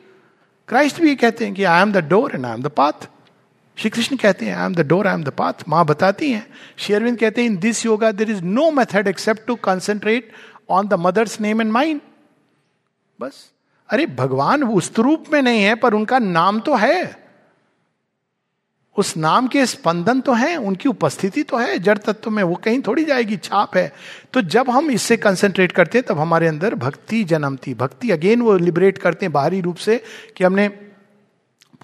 [0.68, 3.08] क्राइस्ट भी कहते हैं कि I am the door and I am the path
[3.78, 6.46] Shri Krishna कहते हैं I am the door I am the path माँ बताती हैं
[6.78, 10.30] शेरविंद कहते हैं, in this yoga there is no method except to concentrate
[10.70, 12.00] on the mother's name and mind
[13.20, 13.50] बस।
[13.88, 17.23] अरे, भगवान उस रूप में नहीं है, पर उनका नाम तो है।
[18.96, 22.80] उस नाम के स्पंदन तो हैं, उनकी उपस्थिति तो है, जड़ तत्व में वो कहीं
[22.80, 23.92] थोड़ी जाएगी, छाप है।
[24.32, 28.56] तो जब हम इससे कंसेंट्रेट करते हैं, तब हमारे अंदर भक्ति जन्मती भक्ति अगेन वो
[28.56, 30.00] लिबरेट करते हैं बाहरी रूप से
[30.36, 30.68] कि हमने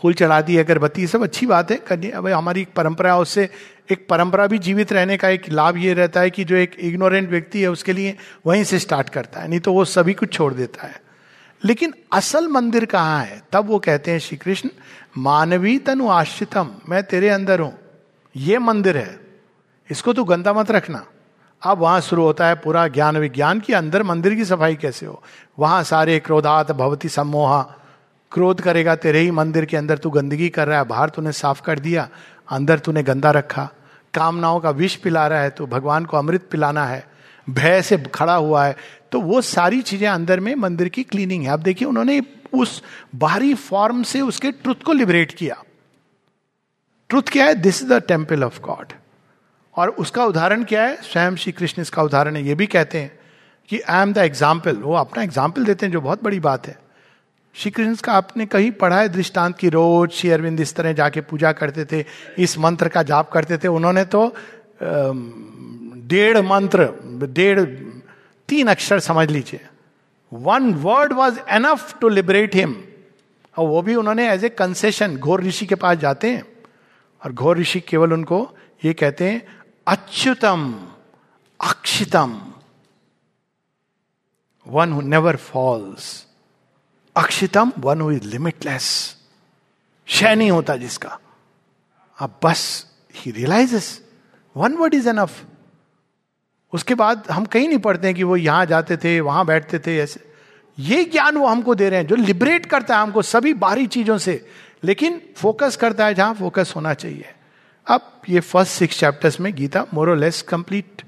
[0.02, 3.48] फूल चढ़ा दी अगरबत्ती सब अच्छी बात है, करनी अब हमारी एक परंपरा, उससे
[3.92, 7.30] एक परंपरा भी जीवित रहने का एक लाभ ये रहता है कि जो एक इग्नोरेंट
[7.30, 10.54] व्यक्ति है, उसके लिए वहीं से स्टार्ट करता है। नहीं तो वो सभी कुछ छोड़
[10.54, 11.09] देता है।
[11.64, 13.42] लेकिन असल मंदिर कहाँ है?
[13.52, 14.68] तब वो कहते हैं श्री कृष्ण
[15.18, 17.78] मानवी तनु आश्रितम, मैं तेरे अंदर हूँ।
[18.36, 19.20] ये मंदिर है।
[19.90, 21.06] इसको तू गंदा मत रखना।
[21.62, 25.22] अब वहाँ शुरू होता है पूरा ज्ञान विज्ञान की अंदर मंदिर की सफ़ाई कैसे हो?
[25.58, 27.62] वहाँ सारे क्रोधात, भवती सम्मोहा।
[28.32, 31.62] क्रोध करेगा तेरे ही मंदिर के अंदर, तू गंदगी कर रहा है। बाहर तूने साफ़
[31.62, 32.08] कर दिया,
[32.50, 33.68] अंदर तूने गंदा रखा।
[34.14, 37.06] कामनाओं का विष पिला रहा है तो भगवान को अमृत पिलाना है।
[37.50, 38.76] भय से खड़ा हुआ है।
[39.12, 42.20] तो वो सारी चीज़ें अंदर में मंदिर की क्लीनिंग है। आप देखिए, उन्होंने
[42.54, 42.82] उस
[43.16, 45.62] बाहरी फॉर्म से उसके ट्रुथ को लिबरेट किया।
[47.11, 47.54] ट्रुथ क्या है?
[47.56, 48.92] This is the temple of God
[49.74, 50.96] और उसका उदाहरण क्या है?
[51.02, 53.18] स्वयं श्री कृष्ण इसका उदाहरण है। ये भी कहते हैं
[53.70, 56.78] कि आई एम द एग्ज़ाम्पल वो अपना एग्ज़ाम्पल देते हैं, जो बहुत बड़ी बात है।
[57.54, 61.20] श्री कृष्ण का आपने कहीं पढ़ा है दृष्टांत की रोज श्री अरविंद इस तरह जाके
[61.22, 62.04] पूजा करते थे,
[62.38, 64.26] इस मंत्र का जाप करते थे। उन्होंने तो
[66.11, 66.88] डेढ़ मंत्र,
[67.28, 67.61] डेढ़
[68.51, 69.66] तीन अक्षर समझ लीजिए।
[70.32, 72.74] One word was enough to liberate him
[73.57, 76.44] और वो भी उन्होंने एज ए कंसेशन घोर ऋषि के पास जाते हैं।
[77.22, 78.38] और घोर ऋषि केवल उनको
[78.84, 79.42] ये कहते हैं,
[79.86, 80.62] अच्युतम,
[81.61, 82.40] अक्षितम।
[84.66, 86.26] वन हु नेवर फॉल्स
[87.16, 89.16] अक्षितम वन हु इज़ लिमिटलेस
[90.07, 91.18] क्षय नहीं होता जिसका।
[92.18, 92.62] अब बस
[93.14, 93.88] he realizes
[94.57, 95.44] one word is enough
[96.72, 99.98] उसके बाद हम कहीं नहीं पढ़ते हैं कि वो यहाँ जाते थे, वहाँ बैठते थे,
[99.98, 100.32] ऐसे।
[100.78, 104.18] ये ज्ञान वो हमको दे रहे हैं, जो लिबरेट करता है हमको सभी बाहरी चीज़ों
[104.18, 104.46] से।
[104.84, 107.24] लेकिन फोकस करता है जहाँ फोकस होना चाहिए।
[107.86, 111.02] अब ये फ़र्स्ट सिक्स चैप्टर्स में गीता मोरोलेस कंप्लीट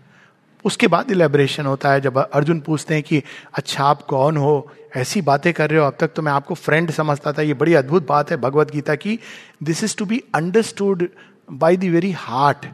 [0.65, 3.23] उसके बाद इलेबरेशन होता है, जब अर्जुन पूछते हैं कि
[3.55, 4.73] अच्छा आप कौन हो?
[4.97, 7.75] ऐसी बातें कर रहे हो, अब तक तो मैं आपको फ्रेंड समझता था। ये बड़ी
[7.75, 9.19] अद्भुत बात है भगवत गीता की।
[9.63, 11.09] This is to be understood
[11.53, 12.67] by the very heart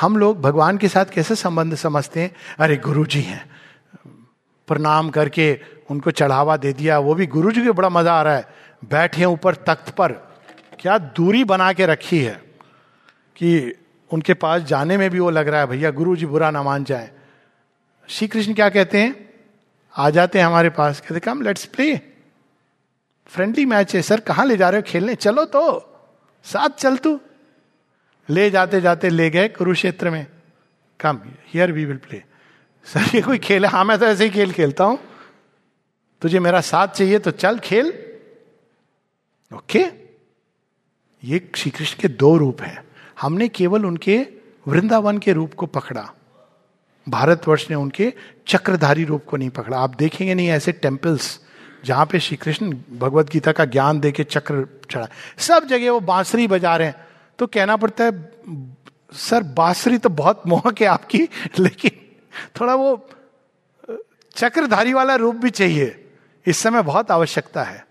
[0.00, 2.34] हम लोग भगवान के साथ कैसे संबंध समझते हैं?
[2.58, 3.50] अरे गुरु जी हैं।
[4.68, 8.36] प्रणाम करके उनको चढ़ावा दे दिया। वो भी गुरु जी को बड़ा मज़ा आ रहा
[8.36, 8.54] है।
[8.90, 10.12] बैठे ऊपर तख्त पर।
[10.80, 12.34] क्या दूरी बना के रखी है
[13.36, 13.74] कि
[14.10, 16.84] उनके पास जाने में भी वो लग रहा है, भैया गुरु जी बुरा ना मान
[16.84, 17.10] जाए।
[18.08, 19.30] श्री कृष्ण क्या कहते हैं?
[19.96, 22.00] आ जाते हैं हमारे पास। कहते come let's play
[23.26, 24.84] friendly match है। सर, कहाँ ले जा रहे हो?
[24.86, 25.14] खेलने?
[25.14, 25.62] चलो तो।
[26.44, 27.20] साथ चल तू।
[28.28, 30.26] ले जाते जाते ले गए कुरुक्षेत्र में।
[31.00, 32.22] Come here we will play
[32.86, 33.70] sir, ये कोई खेल है?
[33.70, 34.98] हाँ मैं तो ऐसे ही खेल खेलता हूँ।
[36.22, 37.92] तुझे मेरा साथ चाहिए तो चल खेल।
[39.50, 39.84] ओके
[41.22, 42.82] ये श्री कृष्ण के दो रूप हैं।
[43.20, 44.16] हमने केवल उनके
[44.68, 46.08] वृंदावन के रूप को पकड़ा।
[47.06, 48.12] भारतवर्ष ने उनके
[48.46, 51.38] चक्रधारी रूप को नहीं पकड़ा। आप देखेंगे नहीं ऐसे टेम्पल्स
[51.84, 55.08] जहाँ पे श्री कृष्ण भगवत गीता का ज्ञान दे के चक्र चढ़ा।
[55.38, 57.11] सब जगह वो बांसुरी बजा रहे हैं।
[57.42, 58.32] तो कहना पड़ता है,
[59.12, 61.28] सर, बांसुरी तो बहुत मोहक है आपकी,
[61.58, 61.90] लेकिन
[62.60, 63.08] थोड़ा वो,
[64.36, 66.12] चक्रधारी वाला रूप भी चाहिए।
[66.46, 67.86] इस समय बहुत आवश्यकता है।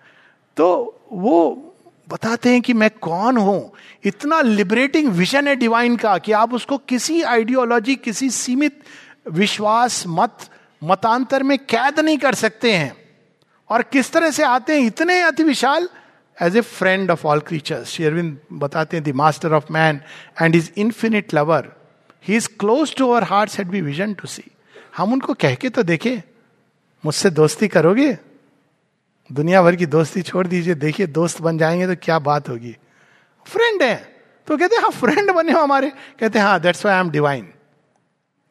[0.57, 1.73] तो वो
[2.09, 3.71] बताते हैं कि मैं कौन हूँ?
[4.03, 8.83] इतना लिबरेटिंग विजन है डिवाइन का कि आप उसको किसी आइडियोलॉजी किसी सीमित
[9.29, 10.37] विश्वास, मत,
[10.83, 12.97] मतांतर में कैद नहीं कर सकते हैं।
[13.69, 14.87] और किस तरह से आते हैं?
[14.87, 15.89] इतने अति विशाल
[16.41, 20.01] as a friend of all creatures शेरविंद बताते हैं the master of man
[20.41, 21.71] and is infinite lover
[22.27, 24.43] he is close to our heart set be vision to see
[24.97, 26.21] हम उनको कह के तो देखे,
[27.03, 28.17] मुझसे दोस्ती करोगे?
[29.29, 32.75] दुनिया भर की दोस्ती छोड़ दीजिए, देखिए दोस्त बन जाएँगे तो क्या बात होगी?
[33.45, 33.95] फ्रेंड है।
[34.47, 35.89] तो कहते हैं हाँ फ्रेंड बने हो हमारे।
[36.19, 37.47] कहते हैं हाँ that's why I am divine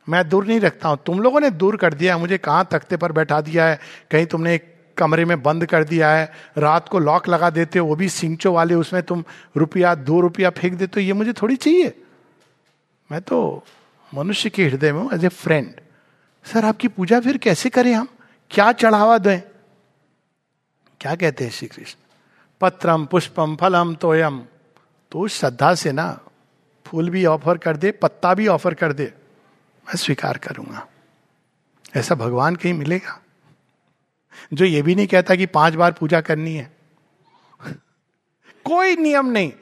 [0.09, 3.13] मैं दूर नहीं रखता हूँ। तुम लोगों ने दूर कर दिया मुझे कहाँ तख्ते पर
[3.13, 3.79] बैठा दिया है?
[4.11, 4.70] कहीं तुमने एक
[5.01, 8.53] कमरे में बंद कर दिया है, रात को लॉक लगा देते हो, वो भी सिंचो
[8.53, 9.25] वाले, उसमें तुम
[9.57, 11.95] रुपया, दो रुपया फेंक देते हो, ये मुझे थोड़ी चाहिए।
[13.11, 13.65] मैं तो
[14.13, 15.81] मनुष्य के हृदय में हूँ एज ए फ्रेंड
[16.47, 18.09] सर, आपकी पूजा फिर कैसे करें हम?
[18.51, 19.41] क्या चढ़ावा दें?
[21.01, 21.99] क्या कहते हैं श्री कृष्ण
[22.61, 24.39] पत्रम, पुष्पम, फलम, तोयम।
[25.13, 26.09] तो श्रद्धा से ना,
[26.87, 29.05] फूल भी ऑफ़र कर दे, पत्ता भी ऑफ़र कर दे,
[29.87, 30.87] मैं स्वीकार करूँगा।
[31.97, 33.21] ऐसा भगवान कहीं मिलेगा?
[34.53, 36.77] जो ये भी नहीं कहता कि पाँच बार पूजा करनी है।
[38.65, 39.53] कोई नियम नहीं।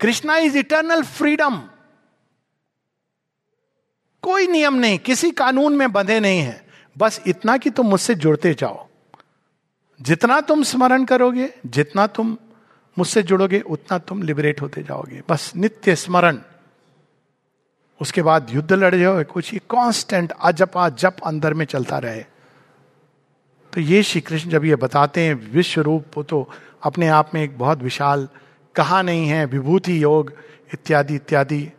[0.00, 1.62] कृष्णा इज़ इटर्नल फ्रीडम
[4.22, 6.66] कोई नियम नहीं। किसी कानून में बंधे नहीं है।
[6.98, 8.88] बस इतना कि तुम मुझसे जुड़ते जाओ।
[10.02, 12.38] जितना तुम स्मरण करोगे, जितना तुम
[12.98, 16.38] मुझसे जुड़ोगे, उतना तुम लिबरेट होते जाओगे। बस नित्य स्मरण।
[18.00, 22.24] उसके बाद युद्ध लड़ जाओ, कुछ ये कांस्टेंट अजपा जप अंदर में चलता रहे।
[23.78, 26.50] तो ये श्री कृष्ण जब ये बताते हैं विश्व रूप तो
[26.82, 28.28] अपने आप में एक बहुत विशाल
[28.74, 30.32] कहा नहीं है, विभूति योग,
[30.74, 31.72] इत्यादि इत्यादि।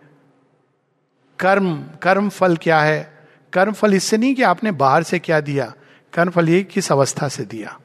[1.40, 3.28] कर्म कर्म फल क्या है?
[3.54, 5.74] कर्म फल इससे नहीं कि आपने बाहर से क्या दिया
[6.14, 7.80] कर्म फल ये किस अवस्था से दिया?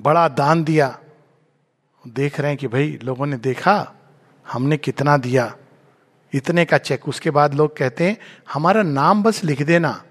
[0.00, 0.98] बड़ा दान दिया।
[2.08, 3.92] देख रहे हैं कि भाई, लोगों ने देखा,
[4.52, 5.56] हमने कितना दिया।
[6.32, 8.16] इतने का चेक। उसके बाद लोग कहते हैं,
[8.52, 10.02] हमारा नाम बस लिख देना,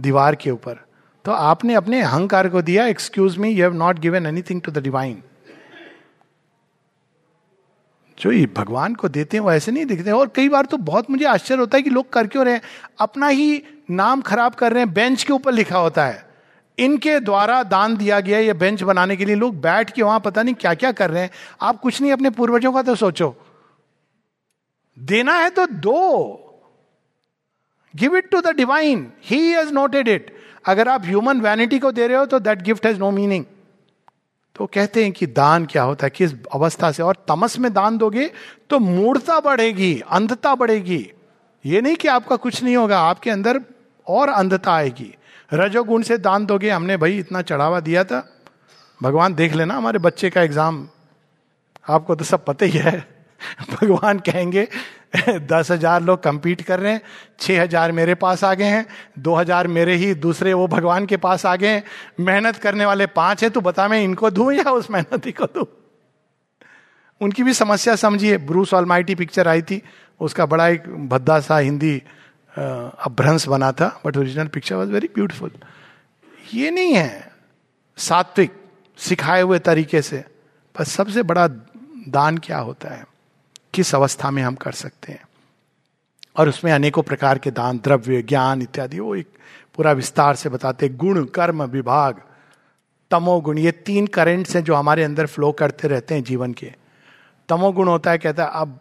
[0.00, 0.84] दीवार के ऊपर।
[1.24, 4.78] तो आपने अपने अहंकार को दिया excuse me you have not given anything to the
[4.78, 5.22] divine
[8.18, 11.10] जो ये भगवान को देते हैं, वो ऐसे नहीं दिखते और कई बार तो बहुत
[11.10, 12.60] मुझे आश्चर्य होता है कि लोग कर क्यों रहे हैं।
[12.98, 16.34] अपना ही नाम खराब कर रहे हैं। बेंच के ऊपर लिखा होता है।
[16.78, 20.42] इनके द्वारा दान दिया गया ये बेंच बनाने के लिए लोग बैठ के वहाँ पता
[20.42, 23.34] नहीं क्या क्या कर रहे हैं। आप कुछ नहीं अपने पूर्वजों का तो सोचो।
[24.98, 26.00] देना है तो दो।
[27.96, 32.06] Give it to the divine he has noted it अगर आप ह्यूमन वैनिटी को दे
[32.06, 33.44] रहे हो तो that gift has no meaning
[34.56, 36.10] तो कहते हैं कि दान क्या होता है?
[36.10, 37.02] किस अवस्था से?
[37.02, 38.30] और तमस में दान दोगे
[38.70, 41.10] तो मूर्ता बढ़ेगी, अंधता बढ़ेगी।
[41.64, 43.60] ये नहीं कि आपका कुछ नहीं होगा, आपके अंदर
[44.06, 45.14] और अंधता आएगी।
[45.52, 48.26] रजोगुण से दान दोगे, हमने भाई इतना चढ़ावा दिया था।
[49.00, 50.86] भगवान देख लेना, हमारे बच्चे का एग्ज़ाम
[51.88, 53.13] आपको तो सब पता ही है।
[53.70, 54.66] भगवान कहेंगे,
[55.42, 57.00] दस हज़ार लोग कंपीट कर रहे हैं,
[57.40, 58.86] छह हज़ार मेरे पास आ गए हैं,
[59.18, 61.82] दो हज़ार मेरे ही दूसरे वो भगवान के पास आ गए हैं।
[62.20, 65.66] मेहनत करने वाले पाँच है तो बता मैं इनको दू या उस मेहनती को दू?
[67.20, 69.80] उनकी भी समस्या समझिए। ब्रूस ऑलमाइटी पिक्चर आई थी,
[70.20, 71.96] उसका बड़ा एक भद्दा सा हिंदी
[72.54, 75.50] अभ्रंश बना था but original picture was very beautiful
[76.54, 77.32] ये नहीं है,
[77.98, 78.52] सात्विक,
[78.98, 80.24] सिखाए हुए तरीके से,
[80.74, 81.46] पर सबसे बड़ा
[82.08, 83.04] दान क्या होता है?
[83.74, 85.28] किस अवस्था में हम कर सकते हैं।
[86.36, 89.28] और उसमें अनेकों प्रकार के दान, द्रव्य, ज्ञान इत्यादि, वो एक
[89.74, 92.22] पूरा विस्तार से बताते गुण, कर्म, विभाग,
[93.10, 96.72] तमोगुण, ये तीन करेंट्स हैं जो हमारे अंदर फ्लो करते रहते हैं जीवन के।
[97.48, 98.80] तमोगुण होता है, कहता है, अब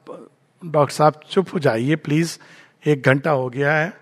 [0.65, 2.37] डॉक्टर साहब, चुप हो जाइए, प्लीज़,
[2.85, 3.93] एक घंटा हो गया है,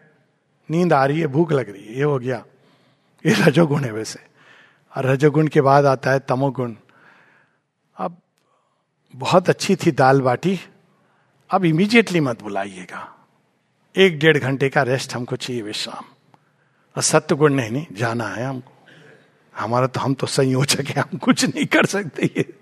[0.72, 2.46] नींद आ रही है, भूख लग रही है, ये हो गया।
[3.26, 4.20] ये रजोगुण है वैसे।
[4.98, 6.74] और रजोगुण के बाद आता है तमोगुण।
[7.98, 8.18] अब
[9.16, 10.60] बहुत अच्छी थी दाल बाटी
[11.52, 13.28] अब इमीडिएटली मत बुलाइएगा।
[13.98, 16.04] एक डेढ़ घंटे का रेस्ट हमको चाहिए विश्राम।
[16.98, 18.72] और सत्य गुण नहीं नहीं, जाना है हमको।
[19.58, 22.54] हमारा तो हम तो संयोजक है, हम कुछ नहीं कर सकते ये।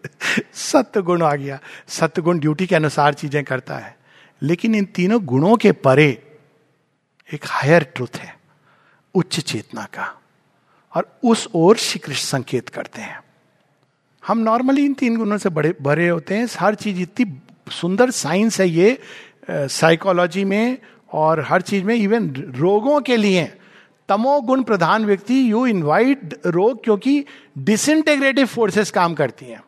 [0.53, 3.97] सत्य गुण आ गया। सत्य गुण ड्यूटी के अनुसार चीज़ें करता है।
[4.41, 6.37] लेकिन इन तीनों गुणों के परे
[7.33, 8.39] एक हायर ट्रुथ है।
[9.15, 10.21] उच्च चेतना का।
[10.95, 13.21] और उस ओर श्री कृष्ण संकेत करते हैं।
[14.27, 17.41] हम नॉर्मली इन तीन गुणों से बड़े बड़े होते हैं। हर चीज़ इतनी
[17.71, 18.97] सुंदर साइंस है ये
[19.49, 20.77] साइकोलॉजी में
[21.13, 23.45] और हर चीज़ में इवन रोगों के लिए।
[24.09, 27.23] तमोगुण प्रधान व्यक्ति यू इनवाइट रोग क्योंकि
[27.57, 29.63] डिसइंटेग्रेटिव फोर्सेस काम करती हैं।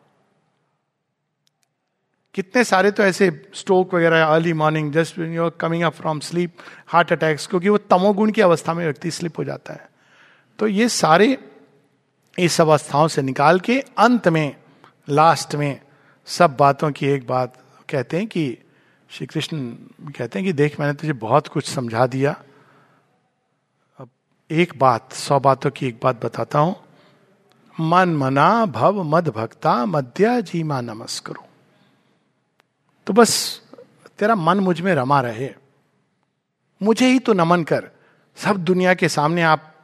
[2.34, 7.12] कितने सारे तो ऐसे स्ट्रोक वगैरह early morning just you coming up from sleep heart
[7.12, 9.88] attacks क्योंकि वो तमोगुण की अवस्था में व्यक्ति स्लिप हो जाता है।
[10.58, 11.36] तो ये सारे
[12.38, 14.56] इस अवस्थाओं से निकाल के, अंत में
[15.08, 15.80] लास्ट में,
[16.26, 17.54] सब बातों की एक बात
[17.92, 18.58] कहते हैं कि
[19.10, 19.70] श्री कृष्ण
[20.18, 22.42] कहते हैं कि देख, मैंने तुझे बहुत कुछ समझा दिया।
[23.98, 24.08] अब
[24.50, 26.76] एक बात, सौ बातों की एक बात बताता हूँ।
[27.80, 31.46] मन मना, भव, मद भक्ता मध्य जीमा नमस्करो।
[33.06, 33.62] तो बस,
[34.18, 35.54] तेरा मन मुझमें रमा रहे।
[36.82, 37.90] मुझे ही तो नमन कर।
[38.36, 39.74] सब दुनिया के सामने आप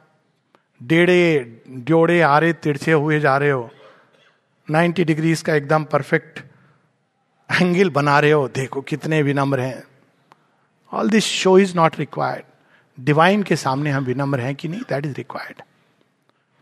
[0.83, 1.39] डेढ़े
[1.69, 3.69] ड्योड़े आ रहे तिरछे हुए जा रहे हो।
[4.71, 6.48] 90 डिग्रीज का एकदम परफेक्ट
[7.49, 9.83] एंगल बना रहे हो, देखो कितने विनम्र हैं।
[10.91, 12.43] All this show is not required
[12.97, 15.61] divine के सामने हम विनम्र हैं कि नहीं दैट इज़ रिक्वायर्ड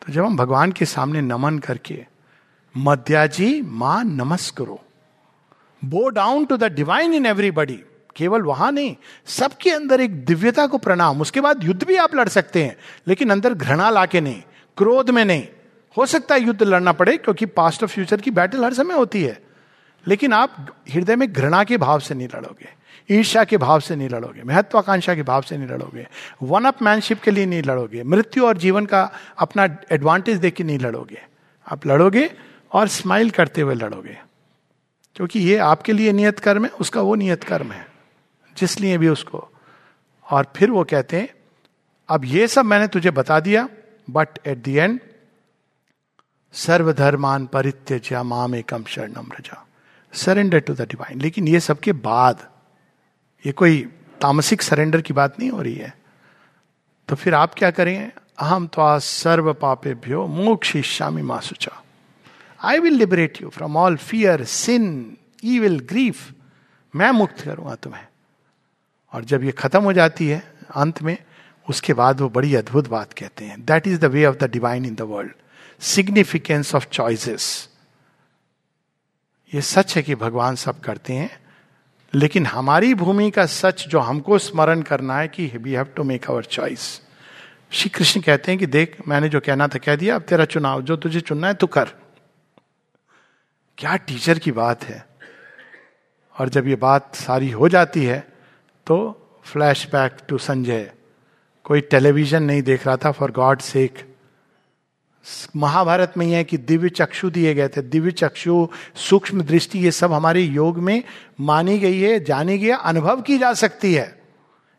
[0.02, 2.06] तो जब हम भगवान के सामने नमन करके
[2.76, 4.80] मध्याजी माँ, नमस्करो।
[5.82, 7.80] Bow down to the divine in everybody
[8.16, 8.96] केवल वहाँ नहीं,
[9.28, 12.76] सबके अंदर एक दिव्यता को प्रणाम। उसके बाद युद्ध भी आप लड़ सकते हैं,
[13.08, 14.42] लेकिन अंदर घृणा लाके नहीं,
[14.78, 15.46] क्रोध में नहीं।
[15.98, 19.24] हो सकता है युद्ध लड़ना पड़े, क्योंकि पास्ट और फ्यूचर की बैटल हर समय होती
[19.24, 19.47] है।
[20.08, 20.56] लेकिन आप
[20.92, 22.70] हृदय में घृणा के भाव से नहीं लड़ोगे,
[23.10, 26.08] ईर्ष्या के भाव से नहीं लड़ोगे, महत्वाकांक्षा के भाव से नहीं लड़ोगे
[26.44, 30.64] वन अप मैनशिप के लिए नहीं लड़ोगे, मृत्यु और जीवन का अपना एडवांटेज देख के
[30.64, 31.22] नहीं लड़ोगे।
[31.68, 32.30] आप लड़ोगे
[32.72, 34.18] और स्माइल करते हुए लड़ोगे।
[35.16, 37.86] क्योंकि ये आपके लिए नियत कर्म है, उसका वो नियत कर्म है
[38.58, 39.48] जिसलिए भी उसको।
[40.26, 41.30] और फिर वो कहते हैं,
[42.10, 43.68] अब ये सब मैंने तुझे बता दिया
[44.10, 45.00] बट एट द एंड
[46.54, 49.67] सर्वधर्मान परित्यज्या माम एकम शरणम रजा।
[50.18, 52.48] सरेंडर टू द डिवाइन लेकिन ये सबके बाद,
[53.46, 53.82] ये कोई
[54.22, 55.94] तामसिक सरेंडर की बात नहीं हो रही है।
[57.10, 58.12] तो फिर आप क्या करें?
[58.40, 61.84] अहम तो आ सर्व पापे भ्यो मोक्ष मासुचा
[62.62, 66.32] I will liberate you from all fear sin I will grief
[66.94, 68.06] मैं मुक्त करूँगा तुम्हें।
[69.14, 70.42] और जब ये खत्म हो जाती है,
[70.76, 71.18] अंत में,
[71.70, 74.86] उसके बाद वो बड़ी अद्भुत बात कहते हैं। That is the way of the divine
[74.86, 75.32] in the world
[75.80, 77.70] significance of choices
[79.54, 81.30] ये सच है कि भगवान सब करते हैं,
[82.14, 86.30] लेकिन हमारी भूमि का सच जो हमको स्मरण करना है कि we have to make
[86.30, 87.02] our choice
[87.72, 90.82] Shri Krishna कहते हैं कि देख, मैंने जो कहना था, कह दिया, अब तेरा चुनाव,
[90.82, 91.90] जो तुझे चुनना है, तू कर.
[93.78, 95.06] क्या टीचर की बात है?
[96.36, 98.20] और जब ये बात सारी हो जाती है
[98.88, 98.98] तो
[99.46, 100.92] फ्लैश बैक टू संजय।
[101.64, 104.17] कोई टेलीविज़न नहीं देख रहा था फॉर गॉड सेक
[105.56, 109.92] महाभारत में यह है कि दिव्य चक्षु दिए गए थे। दिव्य चक्षु, सूक्ष्म दृष्टि, ये
[109.92, 111.04] सब हमारे योग में
[111.42, 114.16] मानी गई है, जानी गई अनुभव की जा सकती है।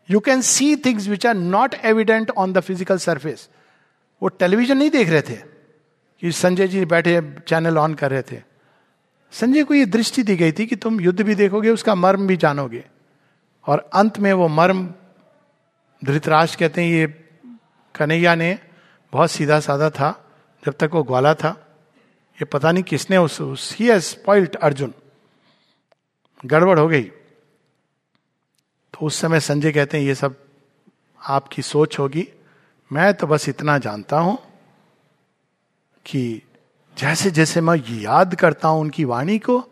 [0.09, 3.49] You can see things which are not evident on the physical surface
[4.21, 5.35] वो टेलीविज़न नहीं देख रहे थे
[6.21, 8.41] कि संजय जी बैठे चैनल ऑन कर रहे थे।
[9.33, 12.37] संजय को ये दृष्टि दी गई थी कि तुम युद्ध भी देखोगे, उसका मर्म भी
[12.37, 12.83] जानोगे।
[13.65, 14.87] और अंत में वो मर्म,
[16.01, 17.07] धृतराज कहते हैं, ये
[17.95, 18.57] कन्हैया ने
[19.13, 20.09] बहुत सीधा साधा था।
[20.65, 21.65] जब तक वो ग्वाला था
[22.35, 24.93] ये पता नहीं किसने उस, ही स्पॉइल्ड अर्जुन।
[26.45, 27.03] गड़बड़ हो गई।
[28.93, 30.35] तो उस समय संजय कहते हैं ये सब
[31.21, 32.27] आपकी सोच होगी।
[32.91, 34.37] मैं तो बस इतना जानता हूँ
[36.05, 36.41] कि
[36.97, 39.63] जैसे जैसे मैं याद करता हूँ उनकी वाणी को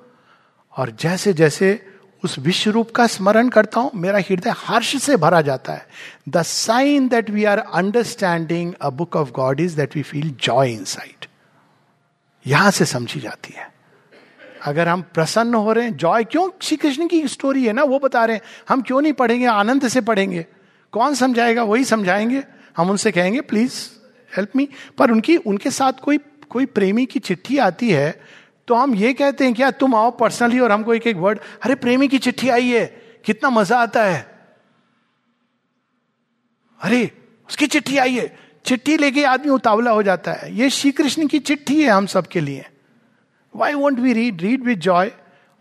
[0.78, 5.42] और जैसे जैसे उस विश्व रूप का स्मरण करता हूँ, मेरा हृदय हर्ष से भरा
[5.42, 5.88] जाता है।
[6.30, 10.72] The sign that we are understanding a book of God is that we feel joy
[10.84, 11.26] inside
[12.48, 13.72] यहाँ से समझी जाती है।
[14.66, 16.50] अगर हम प्रसन्न हो रहे हैं जॉय क्यों?
[16.62, 19.46] श्री कृष्ण की स्टोरी है ना, वो बता रहे हैं, हम क्यों नहीं पढ़ेंगे?
[19.46, 20.46] आनंद से पढ़ेंगे।
[20.92, 21.64] कौन समझाएगा?
[21.64, 22.44] वही समझाएँगे।
[22.78, 23.74] हम उनसे कहेंगे प्लीज़
[24.38, 28.22] हेल्प मी पर उनकी, उनके साथ कोई कोई प्रेमी की चिट्ठी आती है
[28.68, 31.76] तो हम ये कहते हैं क्या तुम आओ पर्सनली और हमको एक एक वर्ड अरे,
[31.76, 32.86] प्रेमी की चिट्ठी आई है।
[33.26, 34.40] कितना मज़ा आता है।
[36.82, 37.12] अरे,
[37.50, 41.40] उसकी चिट्ठी आई है। चिट्ठी लेके आदमी उतावला हो जाता है। ये श्री कृष्ण की
[41.40, 42.66] चिट्ठी है हम सबके लिए।
[43.56, 45.12] Why won't we read read with joy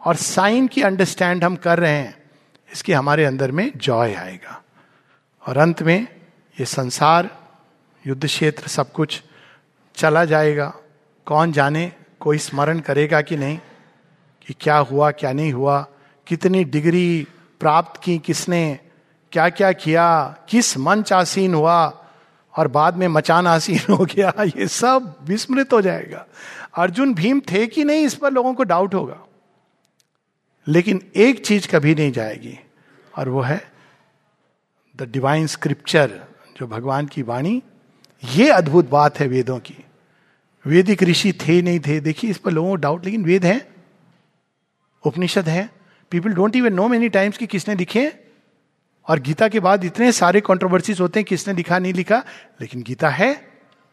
[0.07, 2.31] और साइन की अंडरस्टैंड हम कर रहे हैं।
[2.73, 4.63] इसके हमारे अंदर में जॉय आएगा।
[5.47, 6.07] और अंत में
[6.61, 7.39] ये संसार,
[8.07, 9.23] युद्ध क्षेत्र सब कुछ
[9.95, 10.75] चला जाएगा।
[11.27, 11.93] कौन जाने?
[12.27, 13.59] कोई स्मरण करेगा कि नहीं?
[14.47, 15.87] कि क्या हुआ, क्या नहीं हुआ?
[16.27, 17.27] कितनी डिग्री
[17.61, 18.79] प्राप्त की किसने?
[19.33, 19.73] क्या क्या?
[19.73, 22.07] किया किस मंच आसीन हुआ?
[22.57, 26.27] और बाद में मचान आसीन हो गया। ये सब विस्मृत हो जाएगा।
[26.79, 29.21] अर्जुन भीम थे कि नहीं, इस पर लोगों को डाउट होगा।
[30.69, 32.59] लेकिन एक चीज़ कभी नहीं जाएगी,
[33.19, 33.73] और वो है
[34.97, 36.25] द डिवाइन स्क्रिप्चर
[36.57, 37.63] जो भगवान की वाणी।
[38.25, 39.86] ये अद्भुत बात है वेदों की।
[40.67, 43.67] वेदिक ऋषि थे, नहीं थे, देखिए इस पर लोगों को डाउट लेकिन वेद है,
[45.05, 45.69] उपनिषद है।
[46.13, 48.11] People don't even know many times कि किसने लिखे
[49.09, 52.23] और गीता के बाद इतने सारे कॉन्ट्रोवर्सीज होते हैं, किसने लिखा, नहीं लिखा,
[52.61, 53.31] लेकिन गीता है,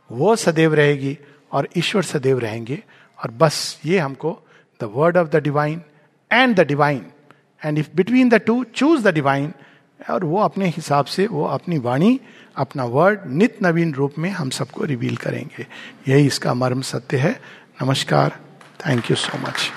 [0.09, 1.17] वो सदैव रहेगी
[1.51, 2.81] और ईश्वर सदैव रहेंगे।
[3.19, 4.39] और बस ये हमको
[4.79, 5.81] the word of the divine
[6.31, 7.05] and the divine
[7.61, 9.53] and if between the two choose the divine
[9.99, 12.19] और वो अपने हिसाब से, वो अपनी वाणी
[12.55, 15.67] अपना वर्ड नित नवीन रूप में हम सबको रिवील करेंगे।
[16.07, 17.41] यही इसका मर्म सत्य है।
[17.83, 18.39] नमस्कार।
[18.87, 19.71] Thank you so much